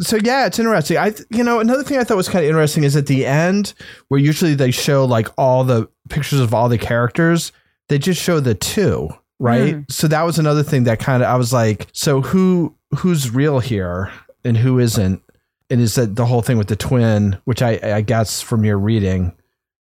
[0.00, 0.98] So yeah, it's interesting.
[0.98, 3.72] I you know another thing I thought was kind of interesting is at the end
[4.08, 7.52] where usually they show like all the pictures of all the characters,
[7.88, 9.76] they just show the two, right?
[9.76, 9.90] Mm.
[9.90, 13.58] So that was another thing that kind of I was like, so who who's real
[13.60, 14.12] here
[14.44, 15.22] and who isn't?
[15.68, 18.78] And is that the whole thing with the twin, which I I guess from your
[18.78, 19.32] reading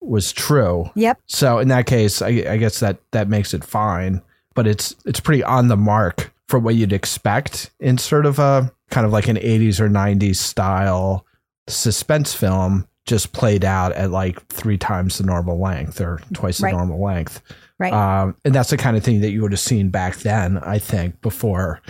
[0.00, 0.90] was true.
[0.94, 1.18] Yep.
[1.26, 4.22] So in that case, I, I guess that that makes it fine,
[4.54, 8.72] but it's it's pretty on the mark for what you'd expect in sort of a
[8.90, 11.26] kind of like an 80s or 90s style
[11.68, 16.70] suspense film just played out at like three times the normal length or twice Right.
[16.70, 17.42] the normal length.
[17.78, 17.92] Right.
[17.92, 20.78] Um, and that's the kind of thing that you would have seen back then, I
[20.78, 21.80] think, before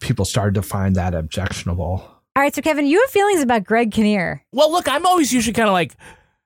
[0.00, 2.02] people started to find that objectionable.
[2.36, 4.44] All right, so Kevin, you have feelings about Greg Kinnear.
[4.52, 5.96] Well, look, I'm always usually kind of like,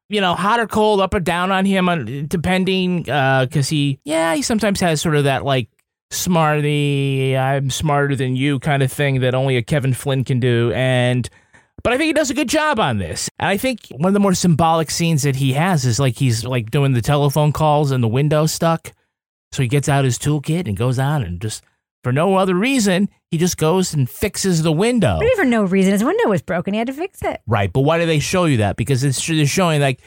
[0.09, 3.99] you know, hot or cold, up or down on him, on, depending, uh, because he,
[4.05, 5.69] yeah, he sometimes has sort of that like
[6.11, 10.73] smarty, I'm smarter than you kind of thing that only a Kevin Flynn can do,
[10.75, 11.29] and.
[11.83, 13.31] But I think he does a good job on this.
[13.39, 16.45] And I think one of the more symbolic scenes that he has is like he's
[16.45, 18.93] like doing the telephone calls and the window stuck.
[19.53, 21.65] So he gets out his toolkit and goes out and just
[22.05, 25.19] for no other reason, he just goes and fixes the window.
[25.21, 25.93] Maybe for no reason.
[25.93, 26.75] His window was broken.
[26.75, 27.41] He had to fix it.
[27.47, 28.77] Right, but why do they show you that?
[28.77, 30.01] Because it's they're showing like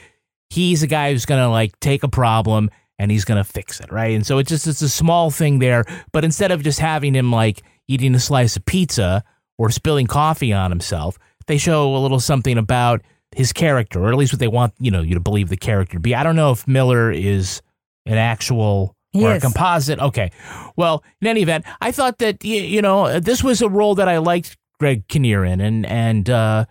[0.50, 4.14] he's a guy who's gonna like take a problem and he's gonna fix it, right?
[4.14, 7.32] And so it's just it's a small thing there, but instead of just having him
[7.32, 9.24] like eating a slice of pizza
[9.58, 13.02] or spilling coffee on himself, they show a little something about
[13.34, 15.94] his character, or at least what they want you know you to believe the character
[15.94, 16.14] to be.
[16.14, 17.62] I don't know if Miller is
[18.04, 19.98] an actual He or a composite.
[20.00, 20.30] Okay,
[20.76, 24.08] well, in any event, I thought that y- you know this was a role that
[24.08, 26.66] I liked Greg Kinnear in, and and uh,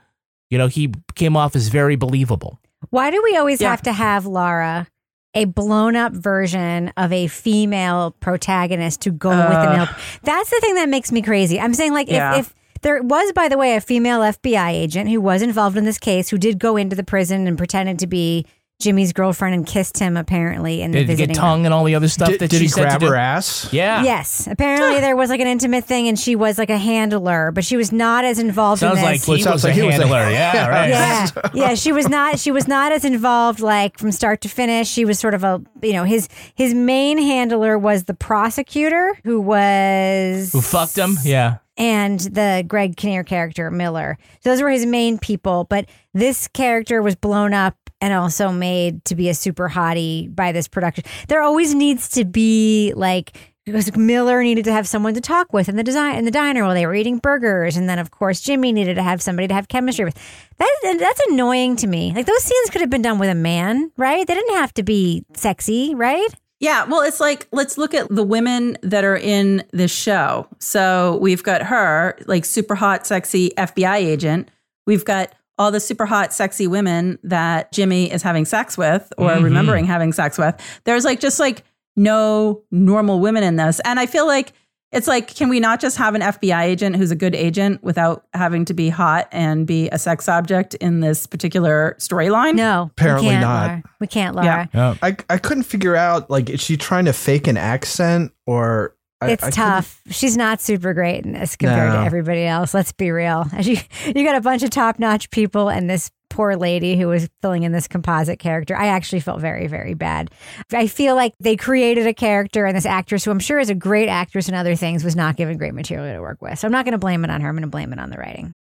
[0.51, 2.59] you know he came off as very believable.
[2.89, 4.87] Why do we always have to have Laura,
[5.33, 9.73] a blown up version of a female protagonist to go with the Uh.
[9.77, 9.87] male?
[10.23, 11.59] That's the thing that makes me crazy.
[11.59, 12.35] I'm saying, like, Yeah.
[12.39, 15.85] if, if there was, by the way, a female FBI agent who was involved in
[15.85, 18.45] this case, who did go into the prison and pretended to be
[18.83, 21.41] Jimmy's girlfriend and kissed him apparently in the Did he visiting get room.
[21.43, 23.09] tongue and all the other stuff Did- that did she he said grab to do?
[23.11, 23.67] her ass?
[23.73, 24.03] Yeah.
[24.03, 27.63] Yes, apparently there was like an intimate thing, and she was like a handler, but
[27.65, 29.25] she was not as involved Sounds in like this.
[29.43, 30.29] he was a handler.
[30.29, 30.89] Yeah, right.
[30.89, 31.73] yeah, yeah.
[31.75, 32.37] She was not.
[32.39, 34.87] She was not as involved, like from start to finish.
[34.89, 39.39] She was sort of a, you know, his his main handler was the prosecutor, who
[39.41, 41.17] was Who fucked him?
[41.23, 41.57] Yeah.
[41.77, 44.17] and the Greg Kinnear character Miller.
[44.43, 49.15] Those were his main people, but this character was blown up and also made to
[49.15, 51.05] be a super hottie by this production.
[51.29, 55.69] There always needs to be like because Miller needed to have someone to talk with
[55.69, 58.41] in the design in the diner while they were eating burgers, and then of course
[58.41, 60.15] Jimmy needed to have somebody to have chemistry with.
[60.57, 62.11] That that's annoying to me.
[62.13, 64.27] Like those scenes could have been done with a man, right?
[64.27, 66.27] They didn't have to be sexy, right?
[66.59, 70.49] Yeah, well, it's like let's look at the women that are in this show.
[70.59, 74.49] So we've got her, like super hot, sexy FBI agent.
[74.85, 79.31] We've got all the super hot, sexy women that Jimmy is having sex with or
[79.31, 79.43] Mhm.
[79.43, 80.55] remembering having sex with.
[80.85, 81.63] There's like just like
[81.95, 83.79] no normal women in this.
[83.85, 84.53] And I feel like
[84.91, 88.25] it's like, can we not just have an FBI agent who's a good agent without
[88.35, 92.53] having to be hot and be a sex object in this particular storyline?
[92.55, 93.79] No, Apparently not.
[93.99, 94.69] We can't, Laura.
[94.73, 99.29] I, I couldn't figure out like is she trying to fake an accent or I-
[99.31, 100.01] It's I couldn't- tough.
[100.09, 101.99] She's not super great in this compared No.
[102.01, 102.73] to everybody else.
[102.73, 103.45] Let's be real.
[103.63, 107.29] You, you got a bunch of top notch people, and this poor lady who was
[107.43, 108.75] filling in this composite character.
[108.75, 110.31] I actually felt very, very bad.
[110.73, 113.75] I feel like they created a character and this actress, who I'm sure is a
[113.75, 116.57] great actress and other things, was not given great material to work with.
[116.57, 117.47] So I'm not going to blame it on her.
[117.49, 118.51] I'm going to blame it on the writing.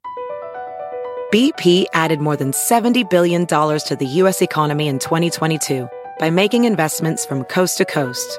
[1.32, 4.42] BP added more than $70 billion to the U.S.
[4.42, 5.88] economy in 2022
[6.18, 8.38] by making investments from coast to coast.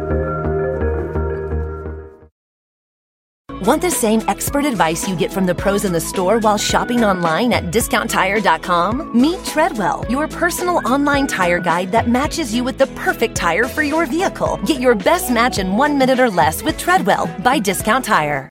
[3.61, 7.03] Want the same expert advice you get from the pros in the store while shopping
[7.03, 9.21] online at discounttire.com?
[9.21, 13.83] Meet Treadwell, your personal online tire guide that matches you with the perfect tire for
[13.83, 14.57] your vehicle.
[14.65, 18.49] Get your best match in one minute or less with Treadwell by Discount Tire.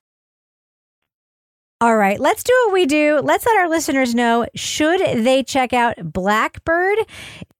[1.81, 3.19] All right, let's do what we do.
[3.21, 6.99] Let's let our listeners know should they check out Blackbird.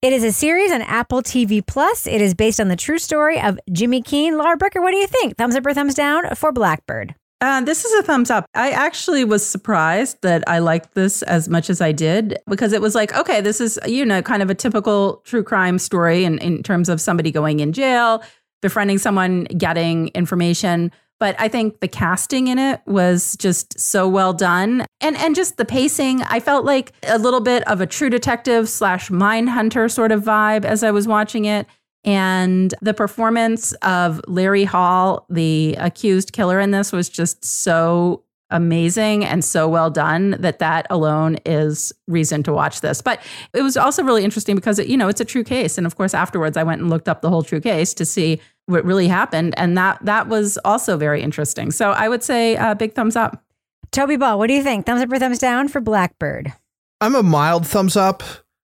[0.00, 2.06] It is a series on Apple TV Plus.
[2.06, 4.38] It is based on the true story of Jimmy Keene.
[4.38, 5.36] Laura Bricker, what do you think?
[5.36, 7.14] Thumbs up or thumbs down for Blackbird?
[7.42, 8.46] Uh, this is a thumbs up.
[8.54, 12.80] I actually was surprised that I liked this as much as I did because it
[12.80, 16.38] was like, okay, this is, you know, kind of a typical true crime story in,
[16.38, 18.22] in terms of somebody going in jail,
[18.60, 20.92] befriending someone, getting information.
[21.18, 24.86] But I think the casting in it was just so well done.
[25.00, 28.68] And and just the pacing, I felt like a little bit of a true detective
[28.68, 31.66] slash Mindhunter sort of vibe as I was watching it.
[32.04, 39.24] And the performance of Larry Hall, the accused killer in this, was just so amazing
[39.24, 43.00] and so well done that that alone is reason to watch this.
[43.00, 43.20] But
[43.54, 45.96] it was also really interesting because it, you know it's a true case, and of
[45.96, 49.08] course afterwards I went and looked up the whole true case to see what really
[49.08, 51.70] happened, and that that was also very interesting.
[51.70, 53.42] So I would say uh, big thumbs up.
[53.90, 54.86] Toby Ball, what do you think?
[54.86, 56.52] Thumbs up or thumbs down for Blackbird?
[57.00, 58.22] I'm a mild thumbs up.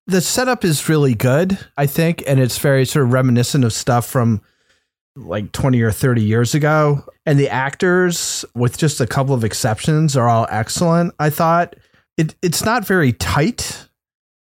[0.09, 4.07] The setup is really good, I think, and it's very sort of reminiscent of stuff
[4.07, 4.41] from
[5.15, 7.05] like 20 or 30 years ago.
[7.27, 11.77] And the actors, with just a couple of exceptions, are all excellent, I thought.
[12.17, 13.87] It, it's not very tight,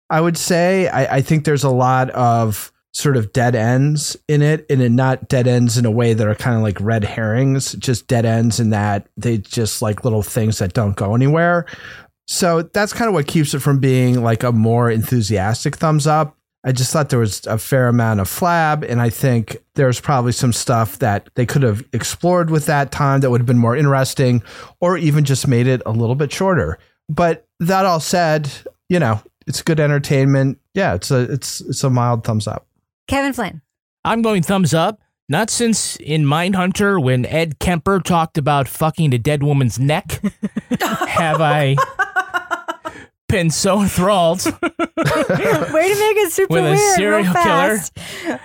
[0.10, 0.88] I would say.
[0.88, 5.28] I, I think there's a lot of sort of dead ends in it, and not
[5.28, 8.60] dead ends in a way that are kind of like red herrings, just dead ends
[8.60, 11.66] in that they just like little things that don't go anywhere.
[12.28, 16.38] So that's kind of what keeps it from being like a more enthusiastic thumbs up.
[16.66, 20.34] I just thought there was a fair amount of flab, and I think there's probably
[20.34, 23.78] some stuff that they could have explored with that time that would have been more
[23.78, 24.44] interesting,
[24.82, 26.78] or even just made it a little bit shorter.
[27.08, 28.52] But that all said,
[28.90, 30.60] you know, it's good entertainment.
[30.74, 32.68] Yeah, it's a it's it's a mild thumbs up.
[33.08, 33.62] Kevin Flynn.
[34.04, 35.00] I'm going thumbs up.
[35.30, 40.22] Not since in Mindhunter when Ed Kemper talked about fucking a dead woman's neck
[40.80, 41.76] have I
[43.28, 46.96] been so enthralled Way to make it super with a weird.
[46.96, 47.78] serial real killer.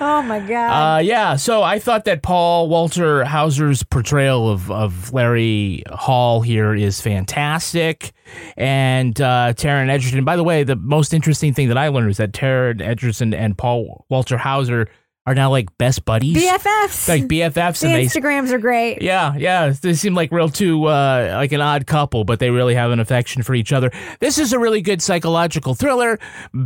[0.00, 0.96] Oh my god.
[0.96, 6.74] Uh, yeah, so I thought that Paul Walter Hauser's portrayal of, of Larry Hall here
[6.74, 8.12] is fantastic.
[8.56, 12.16] And uh, Taron Egerton, by the way, the most interesting thing that I learned is
[12.16, 14.88] that Taron Egerton and Paul Walter Hauser
[15.24, 16.36] are now like best buddies.
[16.36, 17.08] BFFs.
[17.08, 17.80] Like BFFs.
[17.80, 19.02] the and they, Instagrams are great.
[19.02, 19.68] yeah, yeah.
[19.70, 22.98] They seem like real two, uh, like an odd couple, but they really have an
[22.98, 23.90] affection for each other.
[24.20, 26.18] This is a really good psychological thriller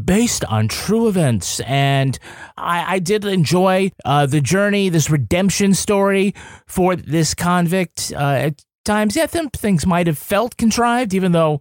[0.04, 2.18] based on true events, and
[2.56, 6.34] I, I did enjoy uh, the journey, this redemption story
[6.66, 8.12] for this convict.
[8.14, 11.60] Uh, at times, yeah, things might have felt contrived, even though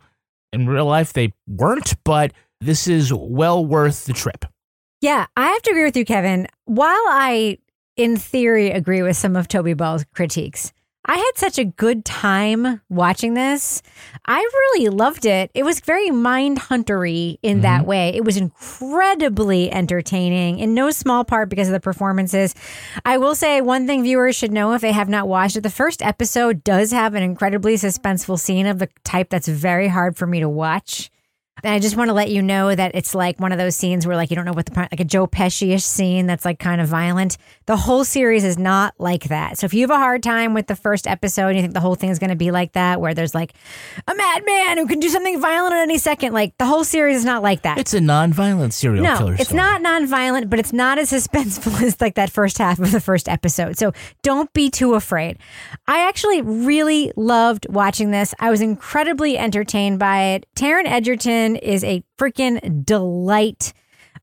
[0.53, 1.93] in real life they weren't.
[2.05, 2.31] But
[2.61, 4.45] this is well worth the trip.
[5.05, 6.47] Yeah, I have to agree with you, Kevin.
[6.63, 7.59] While I,
[7.95, 10.73] in theory, agree with some of Toby Ball's critiques,
[11.05, 13.83] I had such a good time watching this.
[14.25, 15.51] I really loved it.
[15.53, 17.89] It was very mind huntery in that mm-hmm.
[17.89, 18.15] way.
[18.15, 22.55] It was incredibly entertaining, in no small part because of the performances.
[23.05, 25.69] I will say one thing viewers should know if they have not watched it: the
[25.69, 30.25] first episode does have an incredibly suspenseful scene of the type that's very hard for
[30.25, 31.11] me to watch.
[31.63, 34.05] And I just want to let you know that it's like one of those scenes
[34.05, 36.81] where like you don't know what the like a Joe Pesci-ish scene that's like kind
[36.81, 37.37] of violent.
[37.65, 39.57] The whole series is not like that.
[39.57, 41.79] So if you have a hard time with the first episode and you think the
[41.79, 43.53] whole thing is going to be like that, where there's like
[44.05, 47.25] a madman who can do something violent at any second, like the whole series is
[47.25, 47.77] not like that.
[47.77, 49.33] It's a non-violent serial no, killer.
[49.35, 49.57] it's story.
[49.57, 53.29] not non-violent, but it's not as suspenseful as like that first half of the first
[53.29, 53.77] episode.
[53.77, 53.93] So
[54.23, 55.37] don't be too afraid.
[55.87, 58.33] I actually really loved watching this.
[58.39, 60.45] I was incredibly entertained by it.
[60.55, 60.85] Taron
[61.55, 63.73] Is a freaking delight.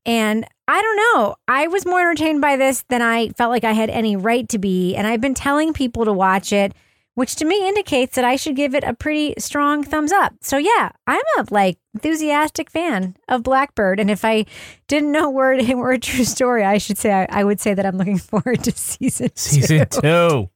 [0.05, 1.35] And I don't know.
[1.47, 4.57] I was more entertained by this than I felt like I had any right to
[4.57, 4.95] be.
[4.95, 6.73] And I've been telling people to watch it,
[7.15, 10.33] which to me indicates that I should give it a pretty strong thumbs up.
[10.41, 13.99] So yeah, I'm a like enthusiastic fan of Blackbird.
[13.99, 14.45] And if I
[14.87, 17.73] didn't know word it were a true story, I should say I, I would say
[17.73, 19.33] that I'm looking forward to season two.
[19.35, 20.49] Season two.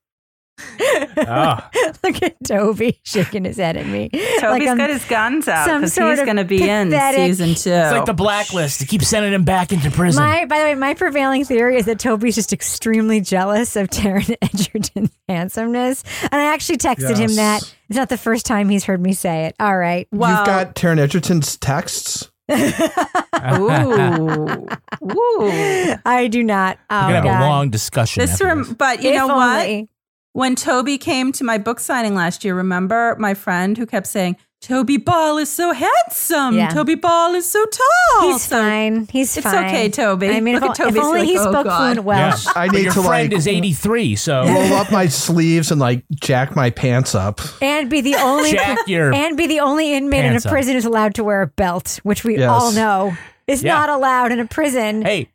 [1.18, 1.70] Ah.
[2.04, 4.10] Look at Toby shaking his head at me.
[4.40, 7.72] Toby's I'm got his guns out because he's going to be in season two.
[7.72, 8.82] It's like the blacklist.
[8.82, 10.24] You keep sending him back into prison.
[10.24, 14.36] My, by the way, my prevailing theory is that Toby's just extremely jealous of Taron
[14.42, 17.74] Egerton's handsomeness, and I actually texted him that.
[17.90, 19.56] It's not the first time he's heard me say it.
[19.60, 22.30] All right, Well, You've got Taron Egerton's texts.
[22.52, 24.68] Ooh.
[25.12, 25.96] Ooh.
[26.06, 26.78] I do not.
[26.90, 27.46] Oh, We're gonna have God.
[27.46, 28.22] a long discussion.
[28.22, 29.90] This after rem- but you If know only.
[30.38, 30.44] What?
[30.46, 34.38] When Toby came to my book signing last year, remember my friend who kept saying,
[34.60, 36.56] Toby Ball is so handsome.
[36.56, 36.70] Yeah.
[36.70, 38.32] Toby Ball is so tall.
[38.34, 39.08] He's So fine.
[39.12, 39.66] He's it's fine.
[39.66, 40.30] It's okay, Toby.
[40.30, 42.46] I mean, if, Look at if only like, he "Oh, spoke God." fluent Welsh.
[42.46, 42.52] Yeah.
[42.56, 45.80] I But need your to friend like is 83, so roll up my sleeves and
[45.80, 47.40] like jack my pants up.
[47.62, 50.52] And be the only Jack your and be the only inmate in a pants up.
[50.52, 52.50] prison who's allowed to wear a belt, which we Yes.
[52.50, 53.16] all know
[53.46, 53.74] is Yeah.
[53.76, 55.04] not allowed in a prison.
[55.04, 55.30] hey,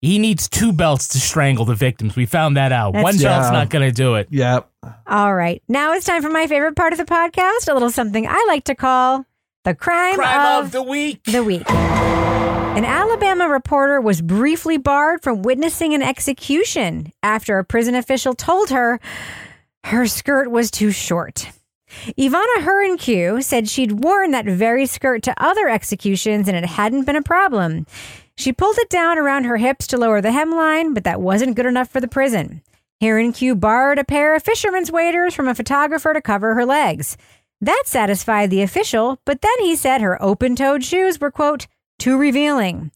[0.00, 2.14] he needs two belts to strangle the victims.
[2.16, 2.92] We found that out.
[2.92, 3.24] That's One true.
[3.24, 3.52] belt's Yeah.
[3.52, 4.28] not going to do it.
[4.30, 4.68] Yep.
[5.06, 5.62] All right.
[5.68, 8.64] Now it's time for my favorite part of the podcast, a little something I like
[8.64, 9.24] to call
[9.64, 11.22] the crime, Crime of, of the week.
[11.24, 11.68] the week.
[11.70, 18.70] An Alabama reporter was briefly barred from witnessing an execution after a prison official told
[18.70, 19.00] her
[19.84, 21.48] her skirt was too short.
[22.18, 27.16] Ivana Hrynkiw said she'd worn that very skirt to other executions and it hadn't been
[27.16, 27.86] a problem.
[28.38, 31.66] She pulled it down around her hips to lower the hemline, but that wasn't good
[31.66, 32.62] enough for the prison.
[33.02, 37.16] Hrynkiw borrowed a pair of fisherman's waders from a photographer to cover her legs.
[37.60, 41.66] That satisfied the official, but then he said her open toed shoes were, quote,
[41.98, 42.92] too revealing.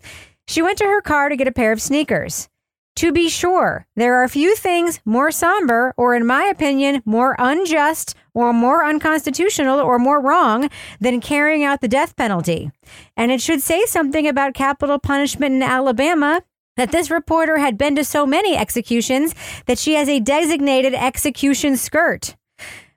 [0.47, 2.49] She went to her car to get a pair of sneakers.
[2.97, 8.15] To be sure, there are few things more somber, or in my opinion, more unjust,
[8.35, 10.69] or more unconstitutional, or more wrong
[11.01, 12.71] than carrying out the death penalty.
[13.17, 16.43] And it should say something about capital punishment in Alabama
[16.77, 19.35] that this reporter had been to so many executions
[19.67, 22.37] that she has a designated execution skirt.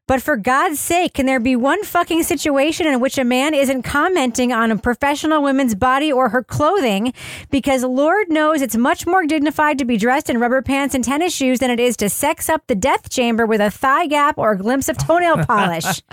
[0.08, 3.82] But for God's sake, can there be one fucking situation in which a man isn't
[3.82, 7.12] commenting on a professional woman's body or her clothing?
[7.50, 11.34] Because Lord knows it's much more dignified to be dressed in rubber pants and tennis
[11.34, 14.52] shoes than it is to sex up the death chamber with a thigh gap or
[14.52, 16.04] a glimpse of toenail polish.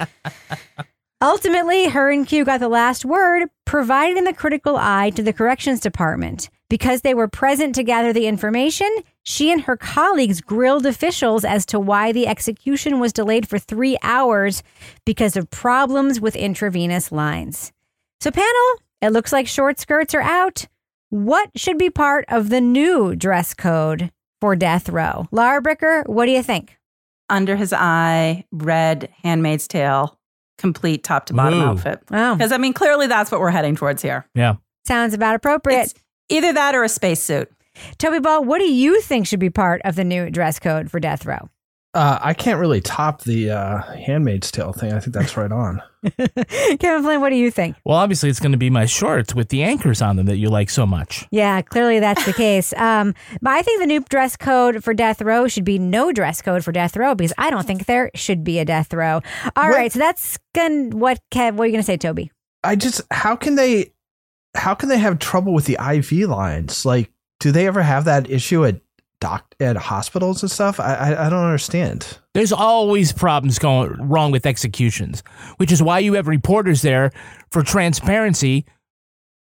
[1.23, 6.49] Ultimately, Hrynkiw got the last word, providing the critical eye to the corrections department.
[6.73, 8.89] Because they were present to gather the information,
[9.23, 13.99] she and her colleagues grilled officials as to why the execution was delayed for three
[14.03, 14.63] hours
[15.05, 17.73] because of problems with intravenous lines.
[18.23, 20.67] So, panel, it looks like short skirts are out.
[21.11, 24.11] What should be part of the new dress code
[24.41, 25.27] for death row?
[25.31, 26.79] Laura Bricker, what do you think?
[27.29, 30.19] Under his eye, red Handmaid's Tale,
[30.57, 31.65] complete top to bottom Ooh.
[31.65, 32.01] outfit.
[32.11, 34.25] Oh, Because I mean, clearly that's what we're heading towards here.
[34.35, 34.55] Yeah.
[34.87, 35.83] sounds about appropriate.
[35.83, 35.95] It's
[36.33, 37.51] either that or a spacesuit.
[37.99, 41.01] Toby Ball, what do you think should be part of the new dress code for
[41.01, 41.49] death row?
[41.95, 44.95] Uh, I can't really top the uh, Handmaid's Tale thing.
[44.95, 45.83] I think that's right on.
[46.79, 47.77] Kevin Flynn, what do you think?
[47.85, 50.49] Well, obviously, it's going to be my shorts with the anchors on them that you
[50.49, 51.27] like so much.
[51.31, 52.73] Yeah, clearly that's the case.
[52.83, 56.43] Um, but I think the new dress code for death row should be no dress
[56.43, 59.21] code for death row because I don't think there should be a death row.
[59.55, 61.55] All right, What- so that's gonna what Kev.
[61.55, 62.33] What are you gonna say, Toby?
[62.65, 63.93] I just how can they
[64.55, 66.85] how can they have trouble with the IV lines?
[66.85, 68.81] Like, do they ever have that issue at
[69.21, 70.79] doc at hospitals and stuff?
[70.81, 72.19] I I, I don't understand.
[72.35, 75.23] There's always problems going wrong with executions,
[75.57, 77.13] which is why you have reporters there
[77.51, 78.65] for transparency,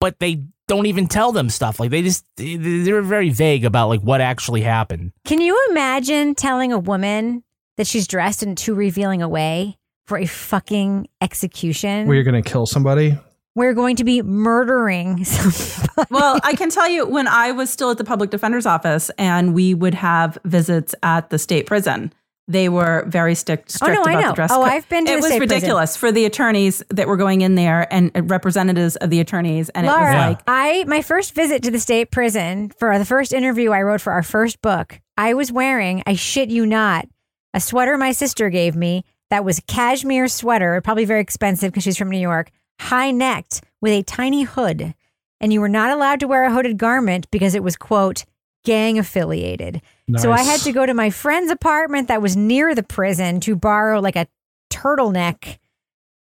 [0.01, 1.81] but they don't even tell them stuff.
[1.81, 5.13] Like they just they're very vague about like what actually happened.
[5.25, 7.43] Can you imagine telling a woman
[7.77, 12.07] that she's dressed in too revealing a way for a fucking execution?
[12.07, 13.19] Where you're gonna kill somebody?
[13.61, 16.09] We're going to be murdering somebody.
[16.11, 19.53] well, I can tell you when I was still at the public defender's office and
[19.53, 22.11] we would have visits at the state prison,
[22.49, 24.29] they were very strict, oh, strict Oh, no, I know.
[24.29, 24.65] the dress oh, code.
[24.65, 25.53] Oh, I've been to It the was state prison.
[25.53, 29.21] It was ridiculous for the attorneys that were going in there and representatives of the
[29.21, 32.99] attorneys, and Laura, it was like I my first visit to the state prison for
[32.99, 36.65] the first interview I wrote for our first book, I was wearing, I shit you
[36.65, 37.07] not,
[37.53, 41.99] a sweater my sister gave me that was cashmere sweater, probably very expensive because she's
[41.99, 42.51] from New York,
[42.81, 44.95] high necked with a tiny hood.
[45.41, 48.24] And you were not allowed to wear a hooded garment because it was, quote,
[48.64, 49.81] gang affiliated.
[50.18, 53.55] So I had to go to my friend's apartment that was near the prison to
[53.55, 54.26] borrow like a
[54.72, 55.59] turtleneck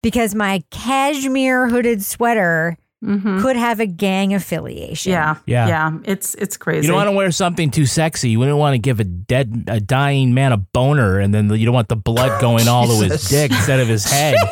[0.01, 3.41] because my cashmere hooded sweater mm-hmm.
[3.41, 5.11] could have a gang affiliation.
[5.11, 5.67] yeah, Yeah.
[5.67, 5.97] yeah.
[6.03, 6.85] It's it's crazy.
[6.85, 8.31] You don't want to wear something too sexy.
[8.31, 11.65] You wouldn't want to give a dead, a dying man a boner, and then you
[11.65, 14.35] don't want the blood going all to his dick instead of his head.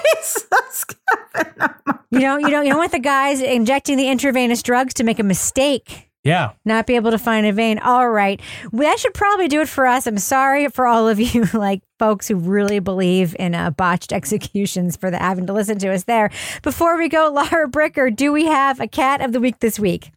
[2.13, 5.17] You don't you don't you don't want the guys injecting the intravenous drugs to make
[5.17, 6.11] a mistake.
[6.23, 6.51] Yeah.
[6.63, 7.79] Not be able to find a vein.
[7.79, 8.39] All right.
[8.71, 10.05] Well, that should probably do it for us.
[10.05, 14.95] I'm sorry for all of you, like folks who really believe in uh, botched executions
[14.95, 16.29] for the having to listen to us there.
[16.61, 20.11] Before we go, Laura Bricker, do we have a cat of the week this week?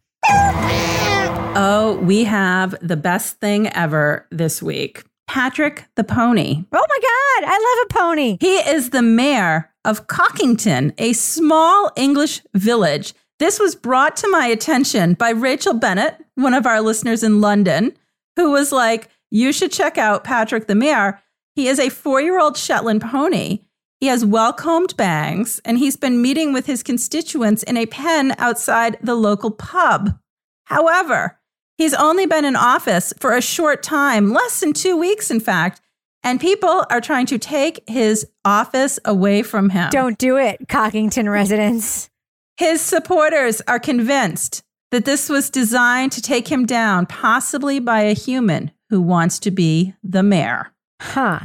[1.59, 5.03] Oh, we have the best thing ever this week.
[5.27, 6.63] Patrick the pony.
[6.71, 8.37] Oh my God, I love a pony.
[8.39, 13.13] He is the mayor of Cockington, a small English village.
[13.39, 17.95] This was brought to my attention by Rachel Bennett, one of our listeners in London,
[18.35, 21.21] who was like, You should check out Patrick the mayor.
[21.55, 23.59] He is a four year old Shetland pony.
[23.99, 28.35] He has well combed bangs, and he's been meeting with his constituents in a pen
[28.37, 30.19] outside the local pub.
[30.65, 31.39] However,
[31.77, 35.81] he's only been in office for a short time, less than two weeks, in fact,
[36.23, 39.89] and people are trying to take his office away from him.
[39.91, 42.09] Don't do it, Cockington residents.
[42.57, 48.13] His supporters are convinced that this was designed to take him down, possibly by a
[48.13, 50.71] human who wants to be the mayor.
[51.01, 51.39] Huh.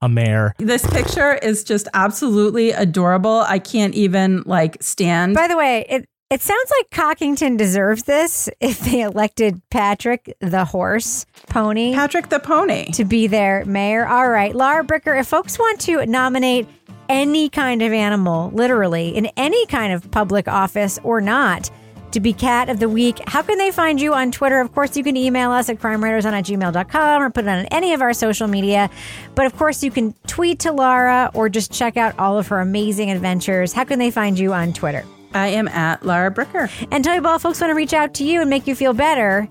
[0.00, 0.54] A mayor.
[0.58, 3.38] This picture is just absolutely adorable.
[3.40, 5.34] I can't even like stand.
[5.34, 10.64] By the way, it it sounds like Cockington deserves this if they elected Patrick the
[10.64, 11.94] horse pony.
[11.94, 12.90] Patrick the pony.
[12.92, 14.06] To be their mayor.
[14.06, 14.54] All right.
[14.54, 16.68] Laura Bricker, if folks want to nominate
[17.08, 21.70] any kind of animal, literally, in any kind of public office or not,
[22.12, 24.60] to be cat of the week, how can they find you on Twitter?
[24.60, 27.92] Of course, you can email us at crimewriterson at gmail.com or put it on any
[27.92, 28.88] of our social media.
[29.34, 32.60] But of course, you can tweet to Laura or just check out all of her
[32.60, 33.72] amazing adventures.
[33.72, 35.04] How can they find you on Twitter?
[35.34, 36.70] I am at Laura Bricker.
[36.90, 38.92] And tell you about folks want to reach out to you and make you feel
[38.92, 39.48] better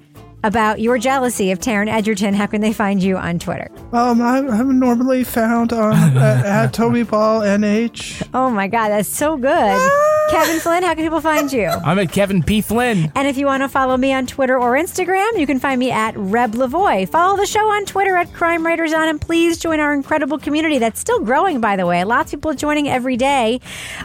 [0.47, 2.33] about your jealousy of Taron Egerton.
[2.33, 3.69] How can they find you on Twitter?
[3.91, 8.29] Um, I'm, I'm normally found on uh, at Toby Ball NH.
[8.33, 9.91] Oh my God, that's so good.
[10.29, 11.67] Kevin Flynn, how can people find you?
[11.85, 12.59] I'm at Kevin P.
[12.59, 13.11] Flynn.
[13.15, 15.89] And if you want to follow me on Twitter or Instagram, you can find me
[15.89, 17.07] at Reb Lavoy.
[17.07, 20.79] Follow the show on Twitter at Crime Writers On, and please join our incredible community
[20.79, 22.03] that's still growing, by the way.
[22.03, 23.61] Lots of people joining every day.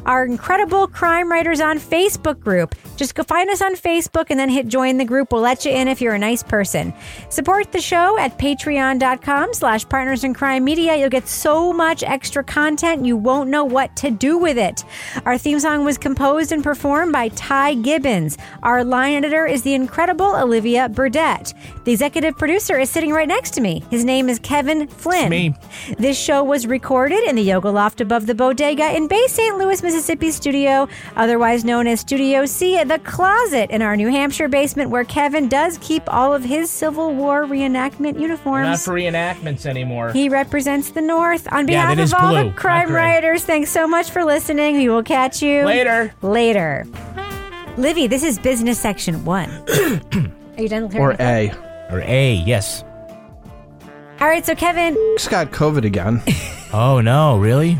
[0.06, 2.76] Our incredible Crime Writers On Facebook group.
[2.96, 5.32] Just go find us on Facebook and then hit join the group.
[5.32, 6.94] We'll let you in if you're a nice person.
[7.30, 10.94] Support the show at patreon.com slash partners in crime media.
[10.94, 14.84] You'll get so much extra content you won't know what to do with it.
[15.26, 18.38] Our theme song was composed and performed by Ty Gibbons.
[18.62, 21.54] Our line editor is the incredible Olivia Burdett.
[21.84, 23.82] The executive producer is sitting right next to me.
[23.90, 25.30] His name is Kevin Flynn.
[25.30, 25.54] me.
[25.98, 29.58] This show was recorded in the yoga loft above the bodega in Bay St.
[29.58, 34.90] Louis, Mississippi studio, otherwise known as Studio C, the closet in our New Hampshire basement
[34.90, 38.66] where Kevin does keep all of his Civil War reenactment uniforms.
[38.68, 40.12] Not for reenactments anymore.
[40.12, 41.50] He represents the North.
[41.52, 43.12] On behalf that is of all blue, the crime gray.
[43.14, 44.76] writers, thanks so much for listening.
[44.76, 46.14] We will catch you Later.
[46.22, 46.86] Later.
[47.76, 49.48] Livy, this is business section one.
[50.56, 50.88] Are you done?
[50.88, 51.20] clearing Or your throat?
[51.20, 51.52] A.
[51.90, 52.84] Or A, yes.
[54.20, 54.94] All right, so Kevin.
[55.16, 56.22] He's got COVID again.
[56.74, 57.78] Oh, no, really?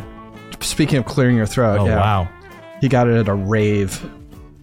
[0.60, 1.78] Speaking of clearing your throat.
[1.80, 1.96] Oh, yeah.
[1.96, 2.28] wow.
[2.82, 4.04] He got it at a rave.
[4.04, 4.10] All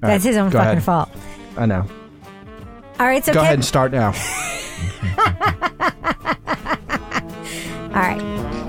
[0.01, 0.83] That's right, his own fucking ahead.
[0.83, 1.09] fault.
[1.57, 1.87] I know.
[2.99, 4.07] All right, so go Kev- ahead and start now.
[7.89, 8.68] All right.